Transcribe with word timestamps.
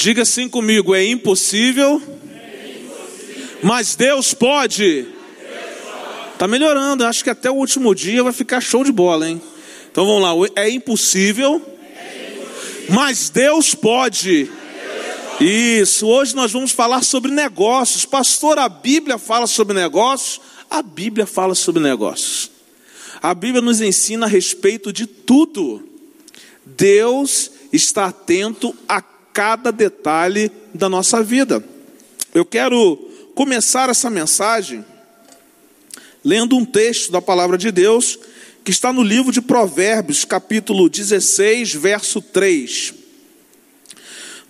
Diga 0.00 0.22
assim 0.22 0.48
comigo: 0.48 0.94
é 0.94 1.04
impossível, 1.04 2.00
mas 3.62 3.94
Deus 3.94 4.32
pode. 4.32 5.06
Tá 6.38 6.48
melhorando, 6.48 7.04
acho 7.04 7.22
que 7.22 7.28
até 7.28 7.50
o 7.50 7.54
último 7.54 7.94
dia 7.94 8.22
vai 8.22 8.32
ficar 8.32 8.62
show 8.62 8.82
de 8.82 8.90
bola, 8.90 9.28
hein? 9.28 9.42
Então 9.92 10.06
vamos 10.06 10.22
lá, 10.22 10.30
é 10.56 10.70
impossível, 10.70 11.60
mas 12.88 13.28
Deus 13.28 13.74
pode. 13.74 14.50
Isso, 15.38 16.06
hoje 16.06 16.34
nós 16.34 16.50
vamos 16.50 16.72
falar 16.72 17.04
sobre 17.04 17.30
negócios. 17.30 18.06
Pastor, 18.06 18.58
a 18.58 18.70
Bíblia 18.70 19.18
fala 19.18 19.46
sobre 19.46 19.74
negócios? 19.74 20.40
A 20.70 20.80
Bíblia 20.80 21.26
fala 21.26 21.54
sobre 21.54 21.82
negócios. 21.82 22.50
A 23.20 23.34
Bíblia 23.34 23.60
nos 23.60 23.82
ensina 23.82 24.24
a 24.24 24.28
respeito 24.30 24.94
de 24.94 25.06
tudo. 25.06 25.86
Deus 26.64 27.50
está 27.70 28.06
atento 28.06 28.74
a 28.88 29.02
cada 29.32 29.70
detalhe 29.70 30.50
da 30.74 30.88
nossa 30.88 31.22
vida. 31.22 31.62
Eu 32.34 32.44
quero 32.44 32.96
começar 33.34 33.88
essa 33.88 34.10
mensagem 34.10 34.84
lendo 36.24 36.56
um 36.56 36.64
texto 36.64 37.10
da 37.10 37.22
palavra 37.22 37.56
de 37.56 37.70
Deus 37.70 38.18
que 38.64 38.70
está 38.70 38.92
no 38.92 39.02
livro 39.02 39.32
de 39.32 39.40
Provérbios, 39.40 40.24
capítulo 40.24 40.88
16, 40.88 41.74
verso 41.74 42.20
3. 42.20 42.94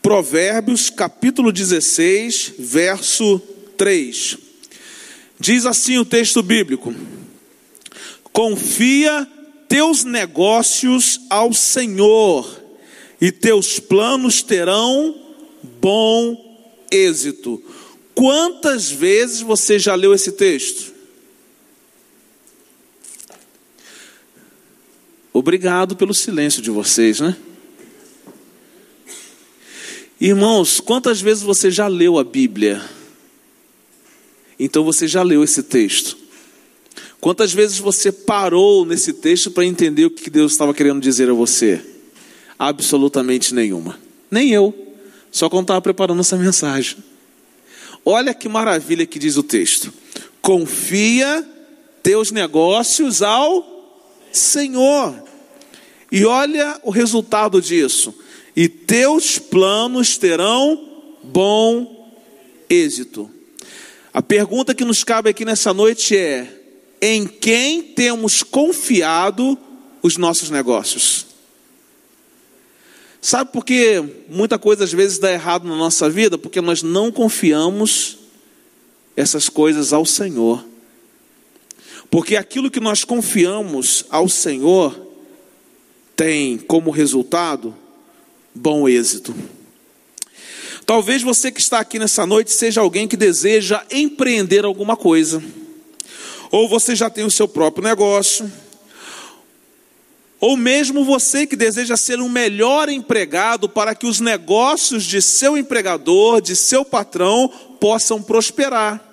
Provérbios, 0.03 0.91
capítulo 0.91 1.53
16, 1.53 2.55
verso 2.59 3.41
3. 3.77 4.39
Diz 5.39 5.65
assim 5.65 5.99
o 5.99 6.05
texto 6.05 6.43
bíblico: 6.43 6.95
Confia 8.33 9.27
teus 9.69 10.05
negócios 10.05 11.21
ao 11.31 11.53
Senhor 11.53 12.60
e 13.21 13.31
teus 13.31 13.79
planos 13.79 14.43
terão 14.43 15.15
bom 15.81 16.51
êxito. 16.91 17.63
Quantas 18.15 18.91
vezes 18.91 19.41
você 19.41 19.79
já 19.79 19.95
leu 19.95 20.15
esse 20.15 20.33
texto? 20.33 20.93
Obrigado 25.33 25.95
pelo 25.95 26.13
silêncio 26.13 26.61
de 26.61 26.71
vocês, 26.71 27.21
né? 27.21 27.37
Irmãos, 30.21 30.81
quantas 30.81 31.21
vezes 31.21 31.43
você 31.43 31.71
já 31.71 31.87
leu 31.87 32.19
a 32.19 32.25
Bíblia? 32.25 32.83
Então 34.59 34.85
você 34.85 35.07
já 35.09 35.23
leu 35.23 35.43
esse 35.43 35.63
texto. 35.63 36.19
Quantas 37.21 37.53
vezes 37.53 37.79
você 37.79 38.11
parou 38.11 38.85
nesse 38.85 39.13
texto 39.13 39.51
para 39.51 39.65
entender 39.65 40.07
o 40.07 40.11
que 40.11 40.29
Deus 40.29 40.53
estava 40.53 40.75
querendo 40.75 41.01
dizer 41.01 41.31
a 41.31 41.35
você? 41.35 41.83
Absolutamente 42.61 43.55
nenhuma. 43.55 43.99
Nem 44.31 44.51
eu. 44.51 44.75
Só 45.33 45.49
quando 45.49 45.63
estava 45.63 45.81
preparando 45.81 46.21
essa 46.21 46.37
mensagem. 46.37 46.99
Olha 48.05 48.35
que 48.35 48.51
maravilha 48.51 49.07
que 49.07 49.19
diz 49.19 49.39
o 49.39 49.43
texto. 49.43 49.91
Confia 50.43 51.43
teus 52.03 52.31
negócios 52.31 53.23
ao 53.23 53.67
Senhor. 54.31 55.25
E 56.13 56.27
olha 56.27 56.79
o 56.83 56.91
resultado 56.91 57.63
disso. 57.63 58.15
E 58.55 58.69
teus 58.69 59.39
planos 59.39 60.19
terão 60.19 60.87
bom 61.23 62.13
êxito. 62.69 63.31
A 64.13 64.21
pergunta 64.21 64.75
que 64.75 64.85
nos 64.85 65.03
cabe 65.03 65.31
aqui 65.31 65.47
nessa 65.47 65.73
noite 65.73 66.15
é: 66.15 66.47
em 67.01 67.27
quem 67.27 67.81
temos 67.81 68.43
confiado 68.43 69.57
os 70.03 70.19
nossos 70.19 70.51
negócios? 70.51 71.30
Sabe 73.21 73.53
por 73.53 73.65
que 73.65 74.03
muita 74.29 74.59
coisa 74.59 74.85
às 74.85 74.93
vezes 74.93 75.19
dá 75.19 75.31
errado 75.31 75.69
na 75.69 75.77
nossa 75.77 76.09
vida? 76.09 76.39
Porque 76.39 76.61
nós 76.61 76.83
não 76.83 77.13
confiamos 77.13 78.19
essas 79.15 79.49
coisas 79.49 79.93
ao 79.93 80.07
Senhor. 80.07 80.65
Porque 82.11 82.37
aquilo 82.37 82.71
que 82.71 82.81
nós 82.81 83.05
confiamos 83.05 84.07
ao 84.09 84.29
Senhor 84.29 84.99
tem 86.17 86.57
como 86.59 86.91
resultado 86.91 87.75
bom 88.55 88.89
êxito. 88.89 89.35
Talvez 90.87 91.23
você 91.23 91.53
que 91.53 91.61
está 91.61 91.79
aqui 91.79 91.99
nessa 91.99 92.27
noite 92.27 92.51
seja 92.51 92.81
alguém 92.81 93.07
que 93.07 93.17
deseja 93.17 93.85
empreender 93.91 94.65
alguma 94.65 94.97
coisa, 94.97 95.43
ou 96.51 96.69
você 96.69 96.97
já 96.97 97.09
tem 97.09 97.25
o 97.25 97.31
seu 97.31 97.47
próprio 97.47 97.85
negócio 97.85 98.51
ou 100.41 100.57
mesmo 100.57 101.05
você 101.05 101.47
que 101.47 101.55
deseja 101.55 101.97
ser 101.97 102.19
um 102.19 102.29
melhor 102.29 102.89
empregado 102.89 103.69
para 103.69 103.95
que 103.95 104.07
os 104.07 104.21
negócios 104.21 105.05
de 105.05 105.21
seu 105.21 105.57
empregador, 105.57 106.41
de 106.41 106.57
seu 106.57 106.83
patrão, 106.83 107.53
possam 107.79 108.23
prosperar. 108.23 109.07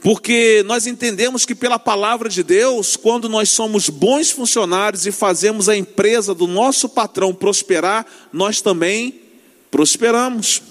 Porque 0.00 0.62
nós 0.66 0.86
entendemos 0.86 1.44
que, 1.44 1.54
pela 1.54 1.80
palavra 1.80 2.28
de 2.28 2.44
Deus, 2.44 2.96
quando 2.96 3.28
nós 3.28 3.48
somos 3.48 3.88
bons 3.88 4.30
funcionários 4.30 5.04
e 5.04 5.10
fazemos 5.10 5.68
a 5.68 5.76
empresa 5.76 6.32
do 6.32 6.46
nosso 6.46 6.88
patrão 6.88 7.34
prosperar, 7.34 8.06
nós 8.32 8.60
também 8.60 9.20
prosperamos. 9.68 10.62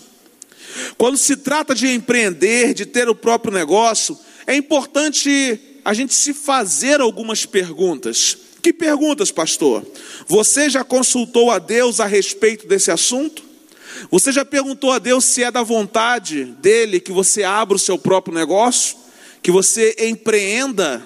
Quando 0.97 1.17
se 1.17 1.35
trata 1.35 1.75
de 1.75 1.87
empreender, 1.87 2.73
de 2.73 2.85
ter 2.85 3.09
o 3.09 3.15
próprio 3.15 3.53
negócio, 3.53 4.17
é 4.47 4.55
importante 4.55 5.59
a 5.83 5.93
gente 5.93 6.13
se 6.13 6.33
fazer 6.33 7.01
algumas 7.01 7.45
perguntas. 7.45 8.37
Que 8.65 8.73
perguntas, 8.73 9.29
pastor? 9.29 9.85
Você 10.25 10.71
já 10.71 10.83
consultou 10.83 11.51
a 11.51 11.59
Deus 11.59 11.99
a 11.99 12.07
respeito 12.07 12.65
desse 12.67 12.89
assunto? 12.89 13.43
Você 14.09 14.31
já 14.31 14.43
perguntou 14.43 14.91
a 14.91 14.97
Deus 14.97 15.23
se 15.23 15.43
é 15.43 15.51
da 15.51 15.61
vontade 15.61 16.45
dele 16.45 16.99
que 16.99 17.11
você 17.11 17.43
abra 17.43 17.75
o 17.75 17.79
seu 17.79 17.95
próprio 17.95 18.33
negócio? 18.33 18.97
Que 19.43 19.51
você 19.51 19.95
empreenda? 19.99 21.05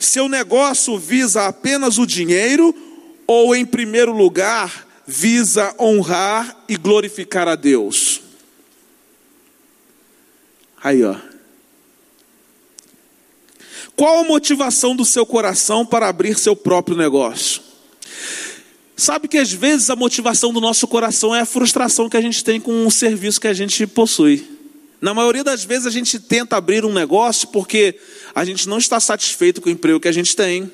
Seu 0.00 0.28
negócio 0.28 0.98
visa 0.98 1.46
apenas 1.46 1.98
o 1.98 2.04
dinheiro 2.04 2.74
ou, 3.28 3.54
em 3.54 3.64
primeiro 3.64 4.10
lugar, 4.10 4.88
visa 5.06 5.72
honrar 5.78 6.64
e 6.68 6.76
glorificar 6.76 7.46
a 7.46 7.54
Deus? 7.54 8.22
Aí, 10.82 11.04
ó. 11.04 11.14
Qual 13.96 14.20
a 14.20 14.24
motivação 14.24 14.94
do 14.94 15.06
seu 15.06 15.24
coração 15.24 15.84
para 15.86 16.06
abrir 16.06 16.38
seu 16.38 16.54
próprio 16.54 16.94
negócio? 16.94 17.62
Sabe 18.94 19.26
que 19.26 19.38
às 19.38 19.50
vezes 19.50 19.88
a 19.88 19.96
motivação 19.96 20.52
do 20.52 20.60
nosso 20.60 20.86
coração 20.86 21.34
é 21.34 21.40
a 21.40 21.46
frustração 21.46 22.08
que 22.08 22.16
a 22.16 22.20
gente 22.20 22.44
tem 22.44 22.60
com 22.60 22.86
o 22.86 22.90
serviço 22.90 23.40
que 23.40 23.48
a 23.48 23.54
gente 23.54 23.86
possui. 23.86 24.46
Na 25.00 25.14
maioria 25.14 25.42
das 25.42 25.64
vezes 25.64 25.86
a 25.86 25.90
gente 25.90 26.18
tenta 26.18 26.56
abrir 26.56 26.84
um 26.84 26.92
negócio 26.92 27.48
porque 27.48 27.98
a 28.34 28.44
gente 28.44 28.68
não 28.68 28.78
está 28.78 29.00
satisfeito 29.00 29.60
com 29.62 29.68
o 29.68 29.72
emprego 29.72 30.00
que 30.00 30.08
a 30.08 30.12
gente 30.12 30.36
tem 30.36 30.70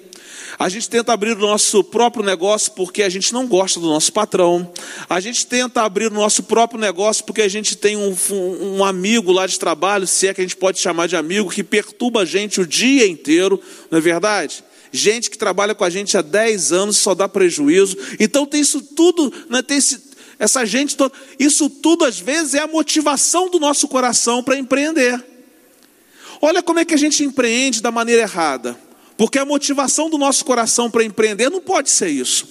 a 0.62 0.68
gente 0.68 0.88
tenta 0.88 1.12
abrir 1.12 1.32
o 1.32 1.40
nosso 1.40 1.82
próprio 1.82 2.24
negócio 2.24 2.70
porque 2.72 3.02
a 3.02 3.08
gente 3.08 3.32
não 3.32 3.48
gosta 3.48 3.80
do 3.80 3.88
nosso 3.88 4.12
patrão. 4.12 4.72
A 5.08 5.18
gente 5.18 5.44
tenta 5.44 5.82
abrir 5.82 6.06
o 6.06 6.14
nosso 6.14 6.44
próprio 6.44 6.78
negócio 6.78 7.24
porque 7.24 7.42
a 7.42 7.48
gente 7.48 7.74
tem 7.74 7.96
um, 7.96 8.14
um 8.30 8.84
amigo 8.84 9.32
lá 9.32 9.44
de 9.44 9.58
trabalho, 9.58 10.06
se 10.06 10.28
é 10.28 10.34
que 10.34 10.40
a 10.40 10.44
gente 10.44 10.56
pode 10.56 10.78
chamar 10.78 11.08
de 11.08 11.16
amigo, 11.16 11.50
que 11.50 11.64
perturba 11.64 12.20
a 12.20 12.24
gente 12.24 12.60
o 12.60 12.66
dia 12.66 13.08
inteiro, 13.08 13.60
não 13.90 13.98
é 13.98 14.00
verdade? 14.00 14.62
Gente 14.92 15.30
que 15.30 15.36
trabalha 15.36 15.74
com 15.74 15.82
a 15.82 15.90
gente 15.90 16.16
há 16.16 16.22
10 16.22 16.70
anos 16.70 16.96
só 16.96 17.12
dá 17.12 17.28
prejuízo. 17.28 17.96
Então 18.20 18.46
tem 18.46 18.60
isso 18.60 18.80
tudo, 18.80 19.32
né, 19.50 19.62
tem 19.62 19.78
esse, 19.78 20.00
essa 20.38 20.64
gente 20.64 20.96
toda. 20.96 21.12
Isso 21.40 21.68
tudo 21.68 22.04
às 22.04 22.20
vezes 22.20 22.54
é 22.54 22.60
a 22.60 22.68
motivação 22.68 23.50
do 23.50 23.58
nosso 23.58 23.88
coração 23.88 24.44
para 24.44 24.56
empreender. 24.56 25.24
Olha 26.40 26.62
como 26.62 26.78
é 26.78 26.84
que 26.84 26.94
a 26.94 26.98
gente 26.98 27.24
empreende 27.24 27.82
da 27.82 27.90
maneira 27.90 28.22
errada. 28.22 28.78
Porque 29.22 29.38
a 29.38 29.44
motivação 29.44 30.10
do 30.10 30.18
nosso 30.18 30.44
coração 30.44 30.90
para 30.90 31.04
empreender 31.04 31.48
não 31.48 31.60
pode 31.60 31.90
ser 31.90 32.08
isso. 32.08 32.44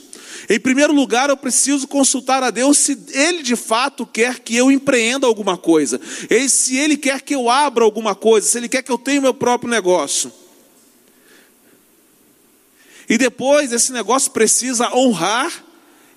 Em 0.50 0.58
primeiro 0.58 0.94
lugar, 0.94 1.30
eu 1.30 1.36
preciso 1.36 1.86
consultar 1.86 2.42
a 2.44 2.50
Deus 2.50 2.78
se 2.78 2.98
Ele 3.14 3.44
de 3.44 3.58
fato 3.58 4.06
quer 4.06 4.40
que 4.40 4.56
eu 4.56 4.72
empreenda 4.72 5.28
alguma 5.28 5.58
coisa, 5.58 6.00
e 6.30 6.48
se 6.48 6.78
Ele 6.78 6.96
quer 6.96 7.20
que 7.24 7.36
eu 7.36 7.50
abra 7.50 7.84
alguma 7.84 8.16
coisa, 8.16 8.48
se 8.48 8.58
Ele 8.58 8.70
quer 8.70 8.84
que 8.84 8.90
eu 8.90 8.98
tenha 8.98 9.20
meu 9.20 9.34
próprio 9.34 9.70
negócio. 9.70 10.32
E 13.10 13.18
depois, 13.18 13.74
esse 13.74 13.92
negócio 13.92 14.32
precisa 14.32 14.96
honrar 14.96 15.52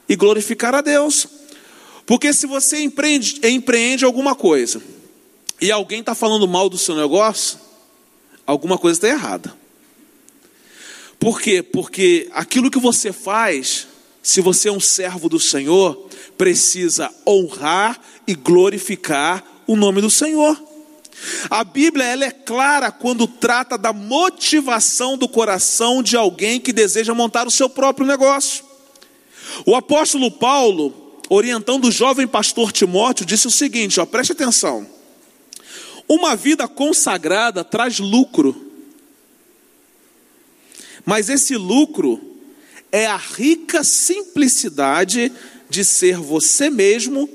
e 0.08 0.14
glorificar 0.14 0.72
a 0.72 0.80
Deus. 0.80 1.26
Porque 2.06 2.32
se 2.32 2.46
você 2.46 2.78
empreende, 2.80 3.40
empreende 3.42 4.04
alguma 4.04 4.36
coisa 4.36 4.80
e 5.60 5.72
alguém 5.72 5.98
está 5.98 6.14
falando 6.14 6.46
mal 6.46 6.68
do 6.68 6.78
seu 6.78 6.94
negócio, 6.94 7.58
alguma 8.46 8.78
coisa 8.78 8.98
está 8.98 9.08
errada. 9.08 9.63
Por 11.24 11.40
quê? 11.40 11.62
Porque 11.62 12.28
aquilo 12.34 12.70
que 12.70 12.78
você 12.78 13.10
faz, 13.10 13.86
se 14.22 14.42
você 14.42 14.68
é 14.68 14.72
um 14.72 14.78
servo 14.78 15.26
do 15.26 15.40
Senhor, 15.40 16.06
precisa 16.36 17.10
honrar 17.26 17.98
e 18.26 18.34
glorificar 18.34 19.42
o 19.66 19.74
nome 19.74 20.02
do 20.02 20.10
Senhor. 20.10 20.62
A 21.48 21.64
Bíblia 21.64 22.04
ela 22.04 22.26
é 22.26 22.30
clara 22.30 22.92
quando 22.92 23.26
trata 23.26 23.78
da 23.78 23.90
motivação 23.90 25.16
do 25.16 25.26
coração 25.26 26.02
de 26.02 26.14
alguém 26.14 26.60
que 26.60 26.74
deseja 26.74 27.14
montar 27.14 27.46
o 27.46 27.50
seu 27.50 27.70
próprio 27.70 28.06
negócio. 28.06 28.62
O 29.64 29.74
apóstolo 29.74 30.30
Paulo, 30.30 31.16
orientando 31.30 31.86
o 31.86 31.90
jovem 31.90 32.26
pastor 32.26 32.70
Timóteo, 32.70 33.24
disse 33.24 33.46
o 33.46 33.50
seguinte: 33.50 33.98
ó, 33.98 34.04
preste 34.04 34.32
atenção. 34.32 34.86
Uma 36.06 36.36
vida 36.36 36.68
consagrada 36.68 37.64
traz 37.64 37.98
lucro, 37.98 38.63
mas 41.04 41.28
esse 41.28 41.56
lucro 41.56 42.20
é 42.90 43.06
a 43.06 43.16
rica 43.16 43.82
simplicidade 43.82 45.32
de 45.68 45.84
ser 45.84 46.16
você 46.16 46.70
mesmo 46.70 47.28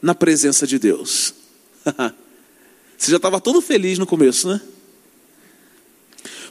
na 0.00 0.14
presença 0.14 0.66
de 0.66 0.78
Deus. 0.78 1.34
você 2.96 3.10
já 3.10 3.16
estava 3.16 3.40
todo 3.40 3.60
feliz 3.60 3.98
no 3.98 4.06
começo, 4.06 4.48
né? 4.48 4.60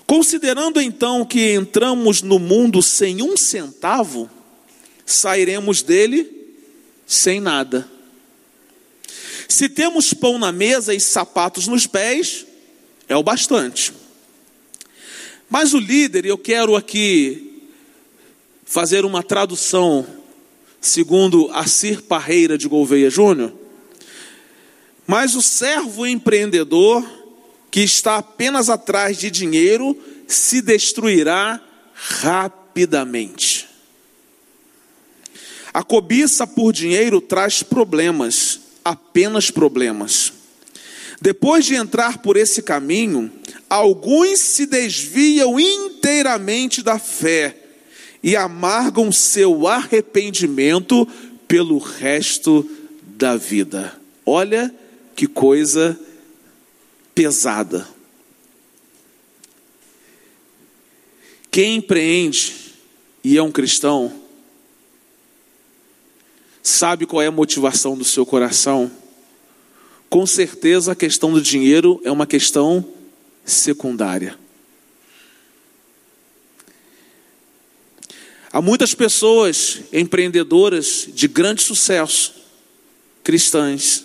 Considerando 0.06 0.82
então 0.82 1.24
que 1.24 1.54
entramos 1.54 2.22
no 2.22 2.38
mundo 2.38 2.82
sem 2.82 3.22
um 3.22 3.38
centavo, 3.38 4.30
sairemos 5.06 5.82
dele 5.82 6.30
sem 7.08 7.40
nada. 7.40 7.90
Se 9.48 9.70
temos 9.70 10.14
pão 10.14 10.38
na 10.38 10.52
mesa 10.52 10.94
e 10.94 11.00
sapatos 11.00 11.68
nos 11.68 11.88
pés, 11.88 12.46
é 13.08 13.16
o 13.16 13.24
bastante. 13.24 13.94
Mas 15.52 15.74
o 15.74 15.80
líder, 15.80 16.26
eu 16.26 16.38
quero 16.38 16.78
aqui 16.78 17.68
fazer 18.64 19.04
uma 19.04 19.22
tradução 19.22 20.08
segundo 20.80 21.52
Assir 21.52 22.02
Parreira 22.04 22.58
de 22.58 22.70
Gouveia 22.70 23.10
Júnior. 23.10 23.52
Mas 25.06 25.36
o 25.36 25.42
servo 25.42 26.08
empreendedor 26.08 27.06
que 27.70 27.82
está 27.82 28.16
apenas 28.16 28.70
atrás 28.70 29.18
de 29.18 29.30
dinheiro 29.30 29.98
se 30.26 30.62
destruirá 30.62 31.60
rapidamente. 31.94 33.68
A 35.74 35.84
cobiça 35.84 36.48
por 36.48 36.72
dinheiro 36.72 37.20
traz 37.20 37.62
problemas, 37.62 38.62
apenas 38.86 39.52
problemas. 39.52 40.32
Depois 41.22 41.66
de 41.66 41.76
entrar 41.76 42.18
por 42.18 42.36
esse 42.36 42.64
caminho, 42.64 43.32
alguns 43.70 44.40
se 44.40 44.66
desviam 44.66 45.60
inteiramente 45.60 46.82
da 46.82 46.98
fé 46.98 47.56
e 48.24 48.36
amargam 48.36 49.12
seu 49.12 49.68
arrependimento 49.68 51.08
pelo 51.48 51.78
resto 51.78 52.68
da 53.04 53.38
vida. 53.38 53.96
Olha 54.26 54.74
que 55.16 55.28
coisa 55.28 56.00
pesada. 57.14 57.88
Quem 61.52 61.76
empreende 61.76 62.56
e 63.24 63.38
é 63.38 63.44
um 63.44 63.52
cristão, 63.52 64.12
sabe 66.64 67.06
qual 67.06 67.22
é 67.22 67.28
a 67.28 67.32
motivação 67.32 67.96
do 67.96 68.04
seu 68.04 68.26
coração. 68.26 68.90
Com 70.12 70.28
certeza 70.28 70.92
a 70.92 70.96
questão 70.96 71.32
do 71.32 71.42
dinheiro 71.42 72.02
é 72.04 72.12
uma 72.12 72.28
questão 72.28 72.86
secundária. 73.46 74.38
Há 78.52 78.62
muitas 78.62 78.94
pessoas 78.94 79.80
empreendedoras 79.94 81.08
de 81.14 81.30
grande 81.30 81.64
sucesso, 81.64 82.34
cristãs, 83.24 84.04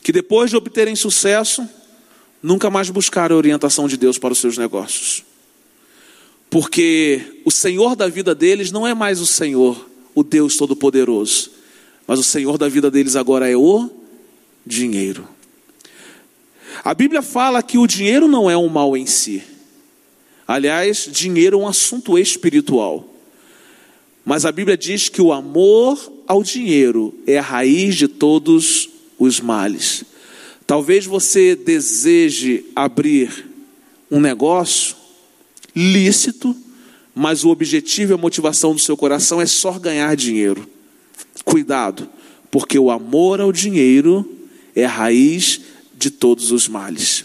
que 0.00 0.12
depois 0.12 0.50
de 0.50 0.56
obterem 0.56 0.94
sucesso, 0.94 1.68
nunca 2.40 2.70
mais 2.70 2.88
buscaram 2.88 3.34
a 3.34 3.38
orientação 3.38 3.88
de 3.88 3.96
Deus 3.96 4.16
para 4.16 4.32
os 4.32 4.38
seus 4.38 4.56
negócios. 4.56 5.24
Porque 6.48 7.40
o 7.44 7.50
Senhor 7.50 7.96
da 7.96 8.06
vida 8.06 8.32
deles 8.32 8.70
não 8.70 8.86
é 8.86 8.94
mais 8.94 9.20
o 9.20 9.26
Senhor, 9.26 9.90
o 10.14 10.22
Deus 10.22 10.56
Todo-Poderoso, 10.56 11.50
mas 12.06 12.20
o 12.20 12.22
Senhor 12.22 12.56
da 12.56 12.68
vida 12.68 12.88
deles 12.92 13.16
agora 13.16 13.50
é 13.50 13.56
o 13.56 14.01
dinheiro. 14.66 15.28
A 16.84 16.94
Bíblia 16.94 17.22
fala 17.22 17.62
que 17.62 17.78
o 17.78 17.86
dinheiro 17.86 18.26
não 18.26 18.50
é 18.50 18.56
um 18.56 18.68
mal 18.68 18.96
em 18.96 19.06
si. 19.06 19.42
Aliás, 20.46 21.08
dinheiro 21.10 21.58
é 21.58 21.62
um 21.62 21.68
assunto 21.68 22.18
espiritual. 22.18 23.08
Mas 24.24 24.44
a 24.44 24.52
Bíblia 24.52 24.76
diz 24.76 25.08
que 25.08 25.20
o 25.20 25.32
amor 25.32 25.98
ao 26.26 26.42
dinheiro 26.42 27.14
é 27.26 27.38
a 27.38 27.42
raiz 27.42 27.96
de 27.96 28.08
todos 28.08 28.88
os 29.18 29.40
males. 29.40 30.04
Talvez 30.66 31.06
você 31.06 31.56
deseje 31.56 32.64
abrir 32.74 33.48
um 34.10 34.20
negócio 34.20 34.96
lícito, 35.74 36.56
mas 37.14 37.44
o 37.44 37.50
objetivo 37.50 38.12
e 38.12 38.14
a 38.14 38.18
motivação 38.18 38.74
do 38.74 38.80
seu 38.80 38.96
coração 38.96 39.40
é 39.40 39.46
só 39.46 39.78
ganhar 39.78 40.14
dinheiro. 40.16 40.68
Cuidado, 41.44 42.08
porque 42.50 42.78
o 42.78 42.90
amor 42.90 43.40
ao 43.40 43.52
dinheiro 43.52 44.28
é 44.74 44.84
a 44.84 44.88
raiz 44.88 45.60
de 45.94 46.10
todos 46.10 46.50
os 46.50 46.68
males. 46.68 47.24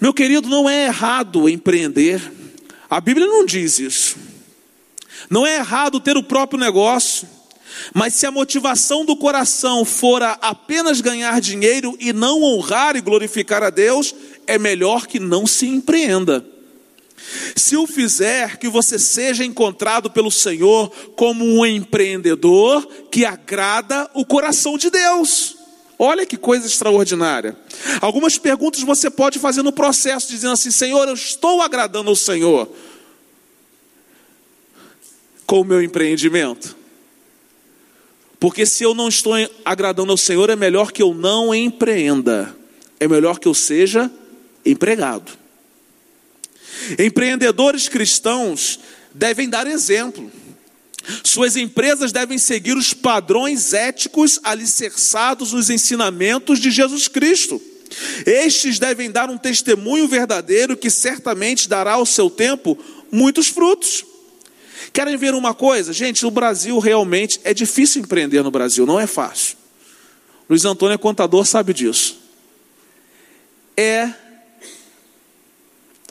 Meu 0.00 0.12
querido, 0.12 0.48
não 0.48 0.68
é 0.68 0.86
errado 0.86 1.48
empreender. 1.48 2.20
A 2.88 3.00
Bíblia 3.00 3.26
não 3.26 3.44
diz 3.44 3.78
isso. 3.78 4.16
Não 5.30 5.46
é 5.46 5.56
errado 5.56 6.00
ter 6.00 6.16
o 6.16 6.22
próprio 6.22 6.60
negócio. 6.60 7.28
Mas 7.92 8.14
se 8.14 8.26
a 8.26 8.30
motivação 8.30 9.04
do 9.04 9.16
coração 9.16 9.84
fora 9.84 10.38
apenas 10.40 11.00
ganhar 11.00 11.40
dinheiro 11.40 11.96
e 12.00 12.12
não 12.12 12.42
honrar 12.42 12.96
e 12.96 13.00
glorificar 13.00 13.62
a 13.62 13.70
Deus, 13.70 14.14
é 14.46 14.58
melhor 14.58 15.06
que 15.06 15.18
não 15.18 15.46
se 15.46 15.66
empreenda. 15.66 16.44
Se 17.56 17.76
o 17.76 17.86
fizer, 17.86 18.58
que 18.58 18.68
você 18.68 18.98
seja 18.98 19.44
encontrado 19.44 20.10
pelo 20.10 20.30
Senhor 20.30 20.90
como 21.16 21.44
um 21.44 21.66
empreendedor 21.66 22.86
que 23.10 23.24
agrada 23.24 24.08
o 24.14 24.24
coração 24.24 24.78
de 24.78 24.90
Deus. 24.90 25.55
Olha 25.98 26.26
que 26.26 26.36
coisa 26.36 26.66
extraordinária. 26.66 27.56
Algumas 28.00 28.36
perguntas 28.36 28.82
você 28.82 29.08
pode 29.08 29.38
fazer 29.38 29.62
no 29.62 29.72
processo, 29.72 30.28
dizendo 30.28 30.52
assim: 30.52 30.70
Senhor, 30.70 31.08
eu 31.08 31.14
estou 31.14 31.62
agradando 31.62 32.10
ao 32.10 32.16
Senhor 32.16 32.70
com 35.46 35.60
o 35.60 35.64
meu 35.64 35.82
empreendimento. 35.82 36.76
Porque 38.38 38.66
se 38.66 38.84
eu 38.84 38.94
não 38.94 39.08
estou 39.08 39.32
agradando 39.64 40.12
ao 40.12 40.18
Senhor, 40.18 40.50
é 40.50 40.56
melhor 40.56 40.92
que 40.92 41.02
eu 41.02 41.14
não 41.14 41.54
empreenda, 41.54 42.54
é 43.00 43.08
melhor 43.08 43.38
que 43.38 43.48
eu 43.48 43.54
seja 43.54 44.10
empregado. 44.64 45.32
Empreendedores 46.98 47.88
cristãos 47.88 48.78
devem 49.14 49.48
dar 49.48 49.66
exemplo. 49.66 50.30
Suas 51.22 51.56
empresas 51.56 52.12
devem 52.12 52.38
seguir 52.38 52.76
os 52.76 52.92
padrões 52.92 53.72
éticos 53.72 54.40
alicerçados 54.42 55.52
nos 55.52 55.70
ensinamentos 55.70 56.58
de 56.58 56.70
Jesus 56.70 57.08
Cristo. 57.08 57.60
Estes 58.24 58.78
devem 58.78 59.10
dar 59.10 59.30
um 59.30 59.38
testemunho 59.38 60.08
verdadeiro 60.08 60.76
que 60.76 60.90
certamente 60.90 61.68
dará 61.68 61.92
ao 61.92 62.06
seu 62.06 62.28
tempo 62.28 62.76
muitos 63.10 63.48
frutos. 63.48 64.04
Querem 64.92 65.16
ver 65.16 65.34
uma 65.34 65.54
coisa? 65.54 65.92
Gente, 65.92 66.22
no 66.22 66.30
Brasil 66.30 66.78
realmente 66.78 67.40
é 67.44 67.54
difícil 67.54 68.02
empreender 68.02 68.42
no 68.42 68.50
Brasil, 68.50 68.86
não 68.86 68.98
é 68.98 69.06
fácil. 69.06 69.56
Luiz 70.48 70.64
Antônio 70.64 70.94
é 70.94 70.98
contador, 70.98 71.44
sabe 71.44 71.72
disso. 71.72 72.18
É 73.76 74.12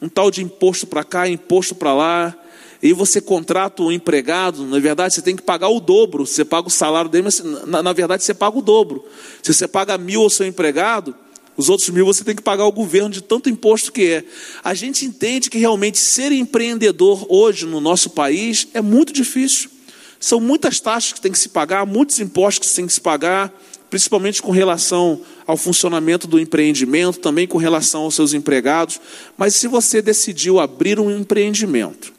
um 0.01 0.09
tal 0.09 0.29
de 0.29 0.43
imposto 0.43 0.85
para 0.85 1.03
cá, 1.03 1.27
imposto 1.27 1.73
para 1.73 1.93
lá, 1.93 2.37
e 2.85 2.93
você 2.93 3.19
contrata 3.19 3.81
um 3.81 3.91
empregado, 3.91 4.63
na 4.63 4.77
verdade 4.77 5.15
você 5.15 5.21
tem 5.23 5.35
que 5.35 5.41
pagar 5.41 5.69
o 5.69 5.79
dobro, 5.79 6.23
você 6.23 6.45
paga 6.45 6.67
o 6.67 6.71
salário 6.71 7.09
dele, 7.09 7.23
mas 7.23 7.41
na, 7.65 7.81
na 7.81 7.91
verdade 7.91 8.23
você 8.23 8.31
paga 8.31 8.59
o 8.59 8.61
dobro. 8.61 9.03
Se 9.41 9.51
você 9.51 9.67
paga 9.67 9.97
mil 9.97 10.21
ao 10.21 10.29
seu 10.29 10.45
empregado, 10.45 11.15
os 11.57 11.67
outros 11.67 11.89
mil 11.89 12.05
você 12.05 12.23
tem 12.23 12.35
que 12.35 12.43
pagar 12.43 12.63
ao 12.63 12.71
governo 12.71 13.09
de 13.09 13.23
tanto 13.23 13.49
imposto 13.49 13.91
que 13.91 14.03
é. 14.03 14.23
A 14.63 14.75
gente 14.75 15.03
entende 15.03 15.49
que 15.49 15.57
realmente 15.57 15.97
ser 15.97 16.31
empreendedor 16.31 17.25
hoje 17.27 17.65
no 17.65 17.81
nosso 17.81 18.11
país 18.11 18.67
é 18.71 18.81
muito 18.81 19.11
difícil. 19.11 19.71
São 20.19 20.39
muitas 20.39 20.79
taxas 20.79 21.13
que 21.13 21.21
tem 21.21 21.31
que 21.31 21.39
se 21.39 21.49
pagar, 21.49 21.87
muitos 21.87 22.19
impostos 22.19 22.69
que 22.69 22.75
tem 22.75 22.85
que 22.85 22.93
se 22.93 23.01
pagar, 23.01 23.51
principalmente 23.89 24.43
com 24.43 24.51
relação 24.51 25.21
ao 25.47 25.57
funcionamento 25.57 26.27
do 26.27 26.39
empreendimento, 26.39 27.17
também 27.17 27.47
com 27.47 27.57
relação 27.57 28.03
aos 28.03 28.13
seus 28.13 28.31
empregados. 28.31 29.01
Mas 29.35 29.55
se 29.55 29.67
você 29.67 30.03
decidiu 30.03 30.59
abrir 30.59 30.99
um 30.99 31.09
empreendimento, 31.09 32.13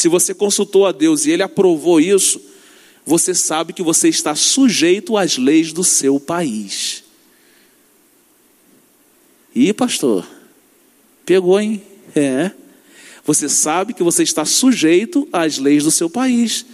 se 0.00 0.08
você 0.08 0.32
consultou 0.32 0.86
a 0.86 0.92
Deus 0.92 1.26
e 1.26 1.30
Ele 1.30 1.42
aprovou 1.42 2.00
isso, 2.00 2.40
você 3.04 3.34
sabe 3.34 3.74
que 3.74 3.82
você 3.82 4.08
está 4.08 4.34
sujeito 4.34 5.14
às 5.14 5.36
leis 5.36 5.74
do 5.74 5.84
seu 5.84 6.18
país. 6.18 7.04
E 9.54 9.74
pastor, 9.74 10.26
pegou, 11.26 11.60
hein? 11.60 11.82
É. 12.16 12.50
Você 13.26 13.46
sabe 13.46 13.92
que 13.92 14.02
você 14.02 14.22
está 14.22 14.46
sujeito 14.46 15.28
às 15.30 15.58
leis 15.58 15.84
do 15.84 15.90
seu 15.90 16.08
país. 16.08 16.64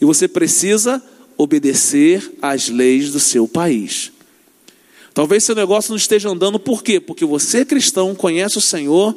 E 0.00 0.06
você 0.06 0.26
precisa 0.26 1.02
obedecer 1.36 2.32
às 2.40 2.70
leis 2.70 3.10
do 3.10 3.20
seu 3.20 3.46
país. 3.46 4.10
Talvez 5.12 5.44
seu 5.44 5.54
negócio 5.54 5.90
não 5.90 5.98
esteja 5.98 6.30
andando, 6.30 6.58
por 6.58 6.82
quê? 6.82 6.98
Porque 6.98 7.26
você 7.26 7.58
é 7.58 7.64
cristão, 7.66 8.14
conhece 8.14 8.56
o 8.56 8.62
Senhor, 8.62 9.14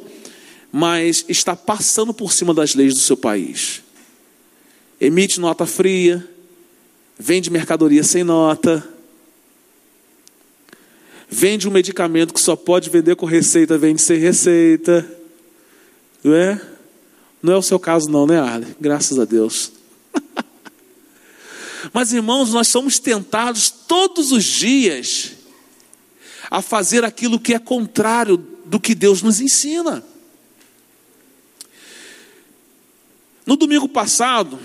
mas 0.76 1.24
está 1.28 1.54
passando 1.54 2.12
por 2.12 2.32
cima 2.32 2.52
das 2.52 2.74
leis 2.74 2.94
do 2.94 2.98
seu 2.98 3.16
país. 3.16 3.80
Emite 5.00 5.38
nota 5.38 5.64
fria, 5.66 6.28
vende 7.16 7.48
mercadoria 7.48 8.02
sem 8.02 8.24
nota, 8.24 8.84
vende 11.30 11.68
um 11.68 11.70
medicamento 11.70 12.34
que 12.34 12.40
só 12.40 12.56
pode 12.56 12.90
vender 12.90 13.14
com 13.14 13.24
receita, 13.24 13.78
vende 13.78 14.02
sem 14.02 14.18
receita, 14.18 15.08
não 16.24 16.34
é? 16.34 16.60
Não 17.40 17.52
é 17.52 17.56
o 17.56 17.62
seu 17.62 17.78
caso, 17.78 18.10
não, 18.10 18.26
né, 18.26 18.40
Arley? 18.40 18.74
Graças 18.80 19.16
a 19.16 19.24
Deus. 19.24 19.70
Mas, 21.94 22.12
irmãos, 22.12 22.52
nós 22.52 22.66
somos 22.66 22.98
tentados 22.98 23.70
todos 23.70 24.32
os 24.32 24.42
dias 24.42 25.34
a 26.50 26.60
fazer 26.60 27.04
aquilo 27.04 27.38
que 27.38 27.54
é 27.54 27.60
contrário 27.60 28.36
do 28.64 28.80
que 28.80 28.92
Deus 28.92 29.22
nos 29.22 29.40
ensina. 29.40 30.02
No 33.46 33.56
domingo 33.56 33.88
passado, 33.88 34.58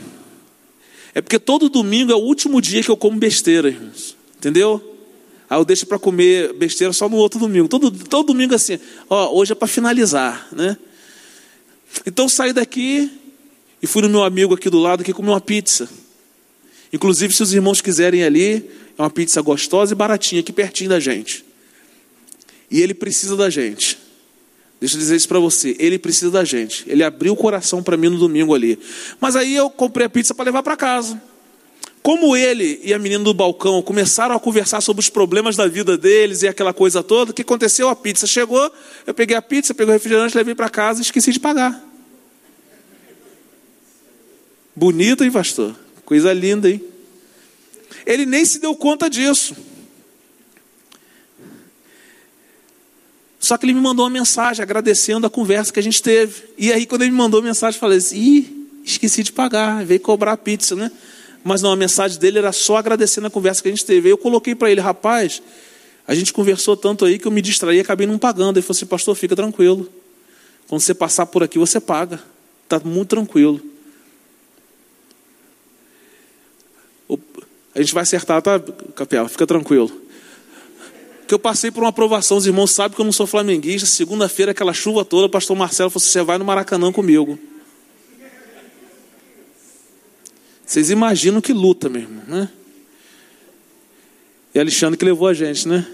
é 1.13 1.21
porque 1.21 1.39
todo 1.39 1.69
domingo 1.69 2.12
é 2.12 2.15
o 2.15 2.19
último 2.19 2.62
dia 2.62 2.83
que 2.83 2.89
eu 2.89 2.98
como 2.98 3.17
besteira, 3.17 3.67
irmãos. 3.67 4.15
Entendeu? 4.38 4.98
Aí 5.50 5.59
eu 5.59 5.65
deixo 5.65 5.86
para 5.86 5.98
comer 5.98 6.53
besteira 6.53 6.93
só 6.93 7.09
no 7.09 7.17
outro 7.17 7.39
domingo. 7.39 7.67
Todo, 7.67 7.91
todo 7.91 8.27
domingo 8.27 8.53
assim, 8.53 8.79
ó, 9.09 9.33
hoje 9.36 9.51
é 9.51 9.55
para 9.55 9.67
finalizar, 9.67 10.48
né? 10.51 10.77
Então 12.05 12.29
saí 12.29 12.53
daqui 12.53 13.12
e 13.81 13.88
fui 13.88 14.01
no 14.01 14.09
meu 14.09 14.24
amigo 14.24 14.53
aqui 14.53 14.69
do 14.69 14.79
lado 14.79 15.03
que 15.03 15.12
comer 15.12 15.29
uma 15.29 15.41
pizza. 15.41 15.89
Inclusive, 16.93 17.33
se 17.33 17.43
os 17.43 17.53
irmãos 17.53 17.81
quiserem 17.81 18.24
ali, 18.24 18.69
é 18.98 19.01
uma 19.01 19.09
pizza 19.09 19.41
gostosa 19.41 19.93
e 19.93 19.95
baratinha 19.95 20.41
aqui 20.41 20.53
pertinho 20.53 20.89
da 20.89 21.00
gente. 21.00 21.43
E 22.69 22.81
ele 22.81 22.93
precisa 22.93 23.36
da 23.36 23.50
gente. 23.50 23.98
Deixa 24.79 24.95
eu 24.95 25.00
dizer 25.00 25.17
isso 25.17 25.27
para 25.27 25.39
você, 25.39 25.75
ele 25.77 26.00
precisa 26.00 26.31
da 26.31 26.45
gente. 26.45 26.86
Ele 26.88 27.03
abriu 27.03 27.33
o 27.33 27.36
coração 27.36 27.83
para 27.83 27.98
mim 27.98 28.07
no 28.09 28.17
domingo 28.17 28.55
ali. 28.55 28.79
Mas 29.19 29.36
aí 29.36 29.53
eu 29.53 29.69
comprei 29.69 30.05
a 30.05 30.09
pizza 30.09 30.33
para 30.33 30.45
levar 30.45 30.63
para 30.63 30.77
casa. 30.77 31.21
Como 32.01 32.36
ele 32.36 32.79
e 32.81 32.93
a 32.93 33.00
menina 33.00 33.24
do 33.24 33.33
balcão 33.33 33.81
começaram 33.81 34.33
a 34.33 34.39
conversar 34.39 34.79
sobre 34.79 35.01
os 35.01 35.09
problemas 35.09 35.57
da 35.57 35.67
vida 35.67 35.98
deles 35.98 36.43
e 36.43 36.48
aquela 36.48 36.74
coisa 36.74 37.03
toda, 37.03 37.31
o 37.31 37.33
que 37.33 37.41
aconteceu? 37.41 37.89
A 37.89 37.95
pizza 37.95 38.25
chegou, 38.25 38.71
eu 39.05 39.13
peguei 39.13 39.36
a 39.36 39.41
pizza, 39.41 39.74
peguei 39.74 39.91
o 39.91 39.98
refrigerante, 39.98 40.36
levei 40.38 40.55
para 40.55 40.69
casa 40.69 41.00
e 41.00 41.01
esqueci 41.01 41.33
de 41.33 41.41
pagar. 41.41 41.86
Bonito, 44.74 45.25
hein, 45.25 45.31
pastor? 45.31 45.75
Coisa 46.05 46.31
linda, 46.31 46.69
hein? 46.69 46.81
Ele 48.05 48.25
nem 48.25 48.45
se 48.45 48.59
deu 48.59 48.74
conta 48.74 49.09
disso. 49.09 49.53
Só 53.39 53.58
que 53.58 53.65
ele 53.65 53.74
me 53.74 53.79
mandou 53.79 54.03
uma 54.03 54.12
mensagem 54.12 54.62
agradecendo 54.62 55.25
a 55.25 55.29
conversa 55.29 55.72
que 55.72 55.79
a 55.79 55.84
gente 55.84 56.03
teve. 56.03 56.43
E 56.58 56.74
aí, 56.74 56.86
quando 56.86 57.03
ele 57.03 57.12
me 57.12 57.17
mandou 57.17 57.39
a 57.39 57.43
mensagem, 57.43 57.77
eu 57.77 57.79
falei 57.79 57.98
assim: 57.98 58.17
ih, 58.17 58.67
esqueci 58.84 59.24
de 59.24 59.31
pagar, 59.31 59.86
veio 59.86 60.01
cobrar 60.01 60.34
a 60.34 60.38
pizza, 60.38 60.75
né? 60.75 60.91
Mas 61.41 61.62
não, 61.62 61.72
a 61.72 61.75
mensagem 61.75 62.19
dele 62.19 62.38
era 62.38 62.51
só 62.51 62.75
agradecendo 62.75 63.27
a 63.27 63.29
conversa 63.29 63.63
que 63.63 63.69
a 63.69 63.72
gente 63.72 63.86
teve. 63.86 64.10
Aí 64.10 64.12
eu 64.12 64.17
coloquei 64.17 64.53
para 64.53 64.69
ele: 64.69 64.81
rapaz, 64.81 65.41
a 66.05 66.13
gente 66.13 66.34
conversou 66.34 66.75
tanto 66.75 67.05
aí 67.05 67.17
que 67.17 67.27
eu 67.27 67.31
me 67.31 67.41
distraí 67.41 67.77
e 67.77 67.79
acabei 67.79 68.05
não 68.05 68.17
pagando. 68.17 68.58
Ele 68.58 68.62
falou 68.62 68.75
assim: 68.75 68.86
pastor, 68.86 69.15
fica 69.15 69.38
tranquilo. 69.38 69.89
Quando 70.67 70.81
você 70.81 70.93
passar 70.93 71.25
por 71.25 71.41
aqui, 71.41 71.58
você 71.58 71.79
paga. 71.79 72.22
Está 72.65 72.79
muito 72.86 73.08
tranquilo. 73.08 73.62
A 77.74 77.81
gente 77.81 77.93
vai 77.93 78.03
acertar, 78.03 78.41
tá, 78.41 78.60
Capela? 78.96 79.29
Fica 79.29 79.48
tranquilo 79.48 80.08
que 81.29 81.36
eu 81.36 81.38
passei 81.38 81.69
por 81.69 81.83
uma 81.83 81.89
aprovação. 81.89 82.38
Os 82.38 82.48
irmãos 82.48 82.71
sabem 82.71 82.95
que 82.95 83.01
eu 83.01 83.05
não 83.05 83.12
sou 83.12 83.27
flamenguista. 83.27 83.88
Segunda-feira, 83.88 84.51
aquela 84.51 84.74
chuva 84.74 85.05
toda, 85.05 85.27
o 85.27 85.29
pastor 85.29 85.55
Marcelo 85.55 85.91
falou: 85.91 86.03
assim, 86.03 86.12
Você 86.12 86.24
vai 86.24 86.39
no 86.39 86.43
Maracanã 86.43 86.91
comigo. 86.91 87.38
Vocês 90.65 90.89
imaginam 90.89 91.39
que 91.39 91.53
luta, 91.53 91.88
meu 91.88 92.01
irmão, 92.01 92.24
né? 92.27 92.50
E 94.55 94.59
Alexandre 94.59 94.98
que 94.98 95.05
levou 95.05 95.27
a 95.27 95.33
gente, 95.36 95.67
né? 95.67 95.88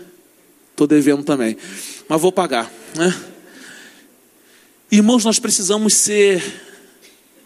Estou 0.72 0.88
devendo 0.88 1.22
também. 1.22 1.58
Mas 2.08 2.22
vou 2.22 2.32
pagar, 2.32 2.72
né? 2.96 3.14
Irmãos, 4.90 5.26
nós 5.26 5.38
precisamos 5.38 5.96
ser 5.96 6.42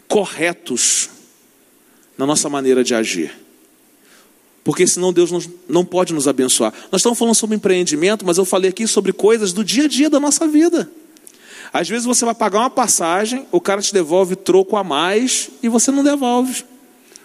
corretos 0.07 1.09
na 2.15 2.27
nossa 2.27 2.47
maneira 2.49 2.83
de 2.83 2.93
agir 2.93 3.48
porque 4.63 4.85
senão 4.85 5.13
Deus 5.13 5.49
não 5.67 5.85
pode 5.85 6.13
nos 6.13 6.27
abençoar. 6.27 6.73
Nós 6.91 7.01
estamos 7.01 7.17
falando 7.17 7.35
sobre 7.35 7.55
empreendimento, 7.55 8.25
mas 8.25 8.37
eu 8.37 8.45
falei 8.45 8.69
aqui 8.69 8.85
sobre 8.87 9.13
coisas 9.13 9.53
do 9.53 9.63
dia 9.63 9.85
a 9.85 9.87
dia 9.87 10.09
da 10.09 10.19
nossa 10.19 10.47
vida. 10.47 10.89
Às 11.71 11.87
vezes 11.87 12.05
você 12.05 12.25
vai 12.25 12.33
pagar 12.33 12.59
uma 12.59 12.69
passagem, 12.69 13.45
o 13.51 13.61
cara 13.61 13.81
te 13.81 13.93
devolve 13.93 14.35
troco 14.35 14.75
a 14.75 14.83
mais 14.83 15.49
e 15.61 15.69
você 15.69 15.91
não 15.91 16.03
devolve. 16.03 16.65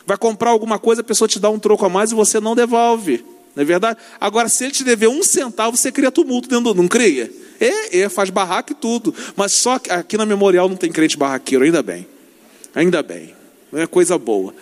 Vai 0.06 0.18
comprar 0.18 0.50
alguma 0.50 0.78
coisa, 0.78 1.00
a 1.00 1.04
pessoa 1.04 1.26
te 1.26 1.38
dá 1.38 1.48
um 1.48 1.58
troco 1.58 1.84
a 1.84 1.88
mais 1.88 2.12
e 2.12 2.14
você 2.14 2.38
não 2.40 2.54
devolve. 2.54 3.24
Não 3.54 3.62
é 3.62 3.64
verdade? 3.64 3.98
Agora, 4.20 4.48
se 4.48 4.64
ele 4.64 4.72
te 4.72 4.84
dever 4.84 5.08
um 5.08 5.22
centavo, 5.22 5.76
você 5.76 5.90
cria 5.90 6.10
tumulto 6.10 6.48
dentro 6.48 6.74
do. 6.74 6.82
Não 6.82 6.88
cria? 6.88 7.32
É, 7.60 8.00
é, 8.00 8.08
faz 8.08 8.28
barraco 8.28 8.72
e 8.72 8.74
tudo. 8.74 9.14
Mas 9.36 9.52
só 9.52 9.80
aqui 9.90 10.16
na 10.16 10.26
memorial 10.26 10.68
não 10.68 10.76
tem 10.76 10.90
crente 10.90 11.16
barraqueiro, 11.16 11.64
ainda 11.64 11.82
bem. 11.82 12.06
Ainda 12.74 13.02
bem. 13.02 13.34
Não 13.72 13.80
é 13.80 13.86
coisa 13.86 14.18
boa. 14.18 14.52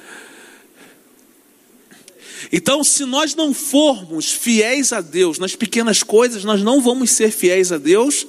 Então, 2.50 2.82
se 2.82 3.04
nós 3.04 3.34
não 3.34 3.52
formos 3.52 4.32
fiéis 4.32 4.92
a 4.92 5.00
Deus 5.00 5.38
nas 5.38 5.54
pequenas 5.54 6.02
coisas, 6.02 6.44
nós 6.44 6.62
não 6.62 6.80
vamos 6.80 7.11
ser 7.11 7.30
fiéis 7.30 7.70
a 7.70 7.78
Deus 7.78 8.26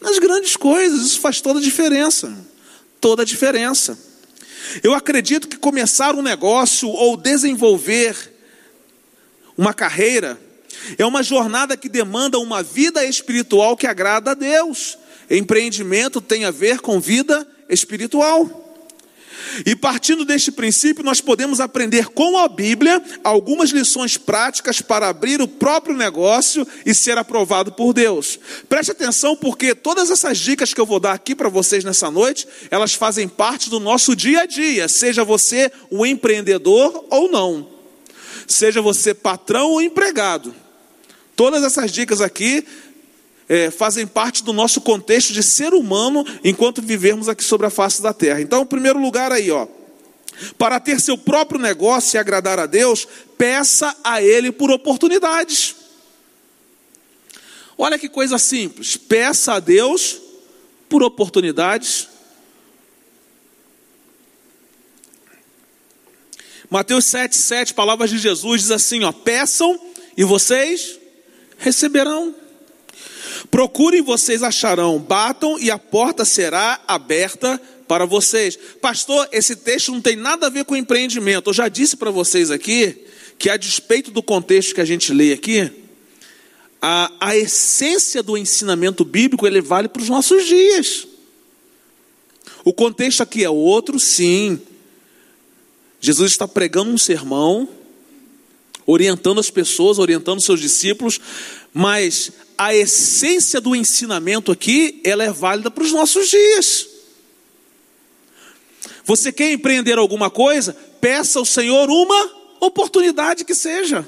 nas 0.00 0.18
grandes 0.18 0.56
coisas. 0.56 1.06
Isso 1.06 1.20
faz 1.20 1.40
toda 1.40 1.58
a 1.58 1.62
diferença. 1.62 2.36
Toda 3.00 3.22
a 3.22 3.26
diferença. 3.26 3.98
Eu 4.82 4.94
acredito 4.94 5.48
que 5.48 5.56
começar 5.56 6.14
um 6.14 6.22
negócio 6.22 6.88
ou 6.88 7.16
desenvolver 7.16 8.32
uma 9.56 9.72
carreira 9.72 10.38
é 10.98 11.04
uma 11.04 11.22
jornada 11.22 11.76
que 11.76 11.88
demanda 11.88 12.38
uma 12.38 12.62
vida 12.62 13.04
espiritual 13.04 13.76
que 13.76 13.86
agrada 13.86 14.32
a 14.32 14.34
Deus. 14.34 14.98
Empreendimento 15.30 16.20
tem 16.20 16.44
a 16.44 16.50
ver 16.50 16.80
com 16.80 17.00
vida 17.00 17.46
espiritual. 17.68 18.65
E 19.64 19.74
partindo 19.74 20.24
deste 20.24 20.50
princípio, 20.50 21.04
nós 21.04 21.20
podemos 21.20 21.60
aprender 21.60 22.08
com 22.08 22.38
a 22.38 22.48
Bíblia 22.48 23.02
algumas 23.22 23.70
lições 23.70 24.16
práticas 24.16 24.80
para 24.80 25.08
abrir 25.08 25.40
o 25.40 25.48
próprio 25.48 25.96
negócio 25.96 26.66
e 26.84 26.94
ser 26.94 27.18
aprovado 27.18 27.72
por 27.72 27.92
Deus. 27.92 28.38
Preste 28.68 28.92
atenção, 28.92 29.36
porque 29.36 29.74
todas 29.74 30.10
essas 30.10 30.38
dicas 30.38 30.72
que 30.72 30.80
eu 30.80 30.86
vou 30.86 31.00
dar 31.00 31.12
aqui 31.12 31.34
para 31.34 31.48
vocês 31.48 31.84
nessa 31.84 32.10
noite, 32.10 32.46
elas 32.70 32.94
fazem 32.94 33.28
parte 33.28 33.70
do 33.70 33.80
nosso 33.80 34.14
dia 34.14 34.40
a 34.40 34.46
dia, 34.46 34.88
seja 34.88 35.24
você 35.24 35.70
um 35.90 36.04
empreendedor 36.04 37.06
ou 37.10 37.30
não, 37.30 37.68
seja 38.46 38.80
você 38.82 39.14
patrão 39.14 39.70
ou 39.70 39.82
empregado. 39.82 40.54
Todas 41.36 41.62
essas 41.62 41.92
dicas 41.92 42.22
aqui 42.22 42.64
é, 43.48 43.70
fazem 43.70 44.06
parte 44.06 44.42
do 44.42 44.52
nosso 44.52 44.80
contexto 44.80 45.32
de 45.32 45.42
ser 45.42 45.72
humano 45.72 46.24
enquanto 46.42 46.82
vivermos 46.82 47.28
aqui 47.28 47.44
sobre 47.44 47.66
a 47.66 47.70
face 47.70 48.02
da 48.02 48.12
terra. 48.12 48.40
Então, 48.40 48.62
em 48.62 48.66
primeiro 48.66 48.98
lugar 48.98 49.32
aí, 49.32 49.50
ó, 49.50 49.66
para 50.58 50.80
ter 50.80 51.00
seu 51.00 51.16
próprio 51.16 51.60
negócio 51.60 52.16
e 52.16 52.18
agradar 52.18 52.58
a 52.58 52.66
Deus, 52.66 53.06
peça 53.38 53.96
a 54.02 54.22
Ele 54.22 54.52
por 54.52 54.70
oportunidades. 54.70 55.76
Olha 57.78 57.98
que 57.98 58.08
coisa 58.08 58.38
simples, 58.38 58.96
peça 58.96 59.54
a 59.54 59.60
Deus 59.60 60.20
por 60.88 61.02
oportunidades. 61.02 62.08
Mateus 66.68 67.04
7, 67.04 67.36
7, 67.36 67.74
palavras 67.74 68.10
de 68.10 68.18
Jesus, 68.18 68.62
diz 68.62 68.70
assim: 68.70 69.04
ó, 69.04 69.12
peçam 69.12 69.78
e 70.16 70.24
vocês 70.24 70.98
receberão. 71.58 72.34
Procurem, 73.50 74.02
vocês 74.02 74.42
acharão, 74.42 74.98
batam 74.98 75.58
e 75.58 75.70
a 75.70 75.78
porta 75.78 76.24
será 76.24 76.80
aberta 76.86 77.60
para 77.86 78.04
vocês. 78.04 78.58
Pastor, 78.80 79.28
esse 79.32 79.56
texto 79.56 79.92
não 79.92 80.00
tem 80.00 80.16
nada 80.16 80.46
a 80.46 80.50
ver 80.50 80.64
com 80.64 80.76
empreendimento. 80.76 81.50
Eu 81.50 81.54
já 81.54 81.68
disse 81.68 81.96
para 81.96 82.10
vocês 82.10 82.50
aqui 82.50 83.04
que, 83.38 83.48
a 83.48 83.56
despeito 83.56 84.10
do 84.10 84.22
contexto 84.22 84.74
que 84.74 84.80
a 84.80 84.84
gente 84.84 85.12
lê 85.12 85.32
aqui, 85.32 85.70
a, 86.80 87.10
a 87.20 87.36
essência 87.36 88.22
do 88.22 88.36
ensinamento 88.36 89.04
bíblico 89.04 89.46
ele 89.46 89.60
vale 89.60 89.88
para 89.88 90.02
os 90.02 90.08
nossos 90.08 90.46
dias. 90.46 91.06
O 92.64 92.72
contexto 92.72 93.22
aqui 93.22 93.44
é 93.44 93.50
outro, 93.50 93.98
sim. 94.00 94.60
Jesus 96.00 96.32
está 96.32 96.48
pregando 96.48 96.90
um 96.90 96.98
sermão, 96.98 97.68
orientando 98.84 99.40
as 99.40 99.50
pessoas, 99.50 99.98
orientando 99.98 100.40
seus 100.40 100.60
discípulos, 100.60 101.20
mas 101.72 102.32
a 102.58 102.74
essência 102.74 103.60
do 103.60 103.74
ensinamento 103.74 104.50
aqui, 104.50 105.00
ela 105.04 105.24
é 105.24 105.30
válida 105.30 105.70
para 105.70 105.84
os 105.84 105.92
nossos 105.92 106.28
dias. 106.28 106.88
Você 109.04 109.30
quer 109.30 109.52
empreender 109.52 109.98
alguma 109.98 110.30
coisa? 110.30 110.76
Peça 111.00 111.38
ao 111.38 111.44
Senhor 111.44 111.88
uma 111.88 112.30
oportunidade 112.60 113.44
que 113.44 113.54
seja. 113.54 114.06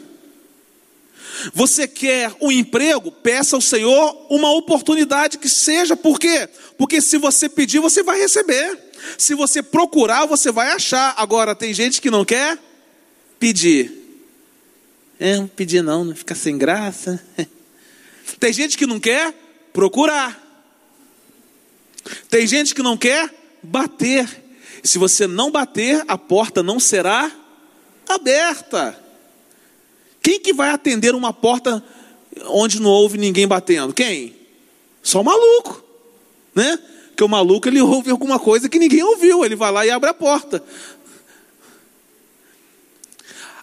Você 1.54 1.86
quer 1.86 2.34
um 2.40 2.50
emprego? 2.50 3.12
Peça 3.12 3.54
ao 3.54 3.60
Senhor 3.60 4.26
uma 4.28 4.50
oportunidade 4.52 5.38
que 5.38 5.48
seja. 5.48 5.96
Por 5.96 6.18
quê? 6.18 6.48
Porque 6.76 7.00
se 7.00 7.16
você 7.16 7.48
pedir, 7.48 7.78
você 7.78 8.02
vai 8.02 8.18
receber. 8.18 8.76
Se 9.16 9.34
você 9.34 9.62
procurar, 9.62 10.26
você 10.26 10.50
vai 10.50 10.72
achar. 10.72 11.14
Agora, 11.16 11.54
tem 11.54 11.72
gente 11.72 12.00
que 12.00 12.10
não 12.10 12.24
quer 12.24 12.58
pedir. 13.38 13.92
É, 15.20 15.36
não 15.36 15.46
pedir 15.46 15.82
não, 15.82 16.04
não 16.04 16.14
fica 16.16 16.34
sem 16.34 16.58
graça. 16.58 17.22
Tem 18.38 18.52
gente 18.52 18.76
que 18.76 18.86
não 18.86 19.00
quer 19.00 19.34
procurar. 19.72 20.44
Tem 22.28 22.46
gente 22.46 22.74
que 22.74 22.82
não 22.82 22.96
quer 22.96 23.32
bater. 23.62 24.44
Se 24.82 24.98
você 24.98 25.26
não 25.26 25.50
bater, 25.50 26.04
a 26.06 26.16
porta 26.16 26.62
não 26.62 26.78
será 26.78 27.30
aberta. 28.08 28.98
Quem 30.22 30.40
que 30.40 30.52
vai 30.52 30.70
atender 30.70 31.14
uma 31.14 31.32
porta 31.32 31.84
onde 32.46 32.80
não 32.80 32.90
houve 32.90 33.18
ninguém 33.18 33.46
batendo? 33.46 33.92
Quem? 33.92 34.36
Só 35.02 35.20
o 35.20 35.24
maluco, 35.24 35.82
né? 36.54 36.78
Porque 37.08 37.24
o 37.24 37.28
maluco 37.28 37.66
ele 37.68 37.80
ouve 37.80 38.10
alguma 38.10 38.38
coisa 38.38 38.68
que 38.68 38.78
ninguém 38.78 39.02
ouviu, 39.02 39.44
ele 39.44 39.56
vai 39.56 39.72
lá 39.72 39.84
e 39.84 39.90
abre 39.90 40.08
a 40.08 40.14
porta. 40.14 40.62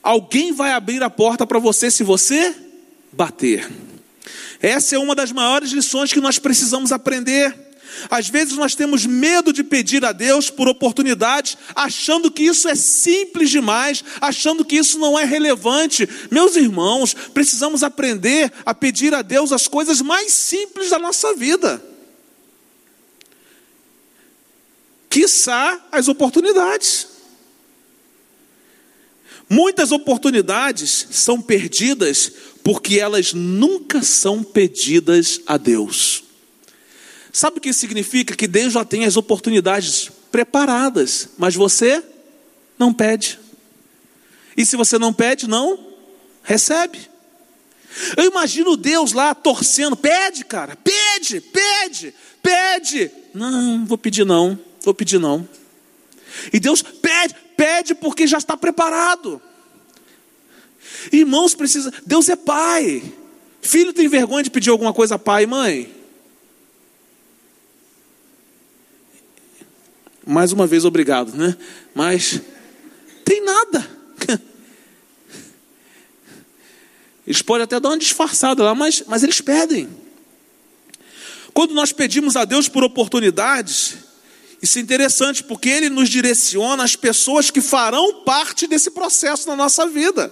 Alguém 0.04 0.52
vai 0.52 0.72
abrir 0.72 1.02
a 1.02 1.10
porta 1.10 1.48
para 1.48 1.58
você 1.58 1.90
se 1.90 2.04
você 2.04 2.56
bater. 3.12 3.68
Essa 4.62 4.96
é 4.96 5.00
uma 5.00 5.16
das 5.16 5.32
maiores 5.32 5.72
lições 5.72 6.12
que 6.12 6.22
nós 6.22 6.40
precisamos 6.40 6.92
aprender. 6.92 7.56
Às 8.10 8.28
vezes 8.28 8.58
nós 8.58 8.76
temos 8.76 9.06
medo 9.06 9.54
de 9.54 9.64
pedir 9.64 10.04
a 10.04 10.12
Deus 10.12 10.50
por 10.50 10.68
oportunidades, 10.68 11.58
achando 11.74 12.32
que 12.32 12.44
isso 12.44 12.68
é 12.68 12.76
simples 12.76 13.50
demais, 13.50 14.04
achando 14.20 14.66
que 14.66 14.76
isso 14.76 15.00
não 15.00 15.18
é 15.18 15.24
relevante. 15.24 16.08
Meus 16.30 16.56
irmãos, 16.56 17.14
precisamos 17.34 17.84
aprender 17.84 18.52
a 18.66 18.74
pedir 18.74 19.14
a 19.14 19.22
Deus 19.22 19.52
as 19.52 19.68
coisas 19.68 20.02
mais 20.02 20.34
simples 20.34 20.90
da 20.90 21.00
nossa 21.00 21.34
vida. 21.34 21.82
Quiçá 25.10 25.80
as 25.92 26.08
oportunidades. 26.08 27.08
Muitas 29.48 29.92
oportunidades 29.92 31.08
são 31.12 31.40
perdidas 31.40 32.32
porque 32.66 33.00
elas 33.00 33.32
nunca 33.32 34.02
são 34.02 34.44
pedidas 34.44 35.40
a 35.46 35.56
Deus. 35.56 36.24
Sabe 37.32 37.60
o 37.60 37.62
que 37.62 37.72
significa? 37.72 38.36
Que 38.36 38.48
Deus 38.48 38.74
já 38.74 38.84
tem 38.84 39.06
as 39.06 39.16
oportunidades 39.16 40.10
preparadas, 40.32 41.30
mas 41.38 41.54
você 41.54 42.04
não 42.80 42.92
pede. 42.92 43.40
E 44.58 44.66
se 44.66 44.76
você 44.76 44.98
não 44.98 45.14
pede, 45.14 45.48
não 45.48 45.94
recebe. 46.42 47.08
Eu 48.18 48.26
imagino 48.32 48.76
Deus 48.76 49.14
lá 49.14 49.36
torcendo, 49.36 49.96
pede, 49.96 50.44
cara, 50.44 50.76
pede, 50.78 51.42
pede, 51.42 52.16
pede. 52.42 53.12
Não, 53.32 53.86
vou 53.86 53.98
pedir 53.98 54.26
não, 54.26 54.60
vou 54.82 54.94
pedir 54.96 55.20
não. 55.20 55.48
E 56.52 56.60
Deus 56.60 56.82
pede, 56.82 57.36
pede 57.56 57.94
porque 57.94 58.26
já 58.26 58.40
está 58.40 58.58
preparado. 58.58 59.40
Irmãos, 61.12 61.56
precisa, 61.56 61.94
Deus 62.06 62.30
é 62.30 62.36
pai. 62.36 63.04
Filho 63.62 63.94
tem 63.94 64.08
vergonha 64.08 64.44
de 64.44 64.52
pedir 64.52 64.70
alguma 64.70 64.94
coisa 64.94 65.16
a 65.16 65.20
pai 65.20 65.44
e 65.44 65.48
mãe? 65.48 65.94
Mais 70.26 70.52
uma 70.52 70.66
vez, 70.66 70.86
obrigado, 70.86 71.36
né? 71.36 71.56
Mas 71.94 72.42
tem 73.24 73.44
nada. 73.44 73.90
Eles 77.28 77.42
podem 77.42 77.64
até 77.64 77.80
dar 77.80 77.90
uma 77.90 77.98
disfarçada 77.98 78.64
lá, 78.64 78.76
mas, 78.76 79.04
mas 79.08 79.24
eles 79.24 79.42
pedem. 79.42 79.90
Quando 81.54 81.74
nós 81.74 81.92
pedimos 81.92 82.36
a 82.36 82.46
Deus 82.46 82.68
por 82.68 82.84
oportunidades, 82.84 83.98
isso 84.62 84.78
é 84.78 84.82
interessante, 84.82 85.44
porque 85.44 85.70
Ele 85.70 85.90
nos 85.90 86.10
direciona 86.10 86.84
as 86.84 86.96
pessoas 86.96 87.50
que 87.50 87.62
farão 87.62 88.24
parte 88.24 88.68
desse 88.68 88.92
processo 88.92 89.48
na 89.48 89.56
nossa 89.56 89.88
vida. 89.88 90.32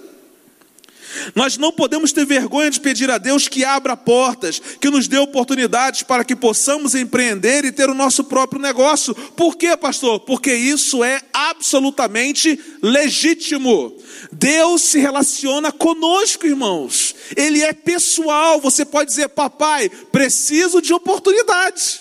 Nós 1.34 1.56
não 1.56 1.72
podemos 1.72 2.12
ter 2.12 2.24
vergonha 2.24 2.70
de 2.70 2.80
pedir 2.80 3.10
a 3.10 3.18
Deus 3.18 3.48
que 3.48 3.64
abra 3.64 3.96
portas, 3.96 4.60
que 4.80 4.90
nos 4.90 5.08
dê 5.08 5.18
oportunidades 5.18 6.02
para 6.02 6.24
que 6.24 6.36
possamos 6.36 6.94
empreender 6.94 7.64
e 7.64 7.72
ter 7.72 7.88
o 7.88 7.94
nosso 7.94 8.24
próprio 8.24 8.60
negócio. 8.60 9.14
Por 9.14 9.56
quê, 9.56 9.76
pastor? 9.76 10.20
Porque 10.20 10.52
isso 10.54 11.02
é 11.04 11.20
absolutamente 11.32 12.58
legítimo. 12.82 13.96
Deus 14.32 14.82
se 14.82 14.98
relaciona 14.98 15.70
conosco, 15.72 16.46
irmãos. 16.46 17.14
Ele 17.36 17.62
é 17.62 17.72
pessoal. 17.72 18.60
Você 18.60 18.84
pode 18.84 19.10
dizer, 19.10 19.28
papai, 19.28 19.88
preciso 19.88 20.80
de 20.80 20.92
oportunidades. 20.92 22.00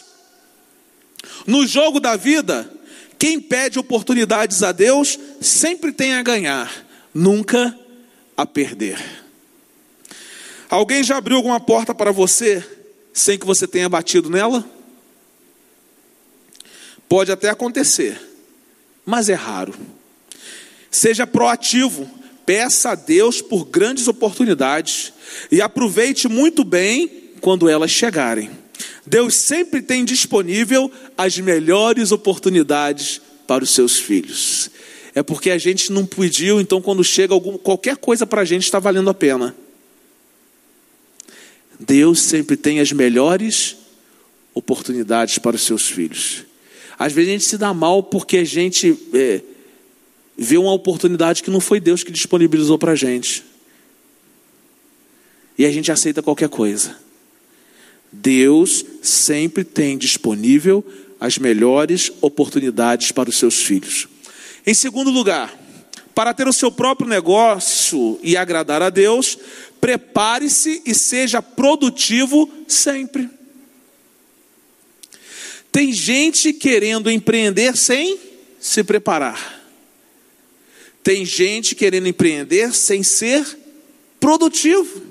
No 1.46 1.66
jogo 1.66 2.00
da 2.00 2.16
vida, 2.16 2.72
quem 3.18 3.40
pede 3.40 3.80
oportunidades 3.80 4.64
a 4.64 4.72
Deus 4.72 5.18
sempre 5.40 5.92
tem 5.92 6.14
a 6.14 6.22
ganhar, 6.24 6.72
nunca 7.14 7.68
a 7.68 7.83
perder. 8.46 9.00
Alguém 10.70 11.04
já 11.04 11.18
abriu 11.18 11.38
alguma 11.38 11.60
porta 11.60 11.94
para 11.94 12.12
você 12.12 12.66
sem 13.14 13.38
que 13.38 13.46
você 13.46 13.68
tenha 13.68 13.88
batido 13.88 14.30
nela? 14.30 14.68
Pode 17.08 17.32
até 17.32 17.50
acontecer, 17.50 18.20
mas 19.06 19.30
é 19.30 19.36
raro. 19.36 19.74
Seja 20.90 21.28
proativo, 21.28 22.10
peça 22.46 22.92
a 22.92 22.96
Deus 22.96 23.42
por 23.42 23.66
grandes 23.66 24.08
oportunidades 24.08 25.14
e 25.52 25.62
aproveite 25.62 26.28
muito 26.28 26.64
bem 26.64 27.32
quando 27.40 27.70
elas 27.70 27.92
chegarem. 27.92 28.50
Deus 29.06 29.36
sempre 29.36 29.82
tem 29.82 30.04
disponível 30.04 30.92
as 31.18 31.38
melhores 31.38 32.12
oportunidades 32.12 33.22
para 33.46 33.64
os 33.64 33.72
seus 33.72 33.98
filhos. 33.98 34.72
É 35.16 35.22
porque 35.22 35.52
a 35.52 35.58
gente 35.58 35.92
não 35.92 36.06
pediu, 36.06 36.60
então 36.60 36.82
quando 36.82 37.04
chega 37.04 37.34
algum, 37.34 37.58
qualquer 37.58 37.98
coisa 37.98 38.26
para 38.26 38.42
a 38.42 38.46
gente 38.46 38.64
está 38.64 38.80
valendo 38.80 39.10
a 39.10 39.14
pena. 39.14 39.56
Deus 41.80 42.22
sempre 42.22 42.58
tem 42.58 42.80
as 42.80 42.92
melhores 42.92 43.78
oportunidades 44.54 45.38
para 45.38 45.56
os 45.56 45.64
seus 45.64 45.88
filhos. 45.88 46.46
Às 46.98 47.14
vezes 47.14 47.30
a 47.30 47.34
gente 47.34 47.46
se 47.46 47.58
dá 47.58 47.74
mal 47.74 48.02
porque 48.02 48.38
a 48.38 48.44
gente 48.44 48.98
é, 49.14 49.42
vê 50.38 50.58
uma 50.58 50.74
oportunidade 50.74 51.44
que 51.44 51.50
não 51.50 51.60
foi 51.60 51.80
Deus 51.80 52.04
que 52.04 52.12
disponibilizou 52.12 52.78
para 52.78 52.94
a 52.94 52.96
gente. 52.96 53.44
E 55.58 55.66
a 55.66 55.72
gente 55.72 55.92
aceita 55.92 56.24
qualquer 56.24 56.50
coisa. 56.50 56.98
Deus 58.12 58.86
sempre 59.02 59.64
tem 59.64 59.98
disponível 59.98 60.86
as 61.20 61.38
melhores 61.38 62.12
oportunidades 62.22 63.12
para 63.12 63.30
os 63.30 63.38
seus 63.38 63.62
filhos. 63.62 64.08
Em 64.66 64.74
segundo 64.74 65.10
lugar, 65.10 65.54
para 66.16 66.34
ter 66.34 66.48
o 66.48 66.54
seu 66.54 66.72
próprio 66.72 67.08
negócio 67.08 68.20
e 68.24 68.38
agradar 68.38 68.82
a 68.82 68.90
Deus, 68.90 69.38
prepare-se 69.82 70.82
e 70.86 70.96
seja 70.96 71.42
produtivo 71.42 72.50
sempre. 72.68 73.30
Tem 75.72 75.92
gente 75.92 76.54
querendo 76.54 77.10
empreender 77.10 77.76
sem 77.76 78.18
se 78.60 78.84
preparar. 78.84 79.62
Tem 81.04 81.26
gente 81.26 81.76
querendo 81.76 82.08
empreender 82.08 82.74
sem 82.74 83.04
ser 83.04 83.44
produtivo. 84.20 85.02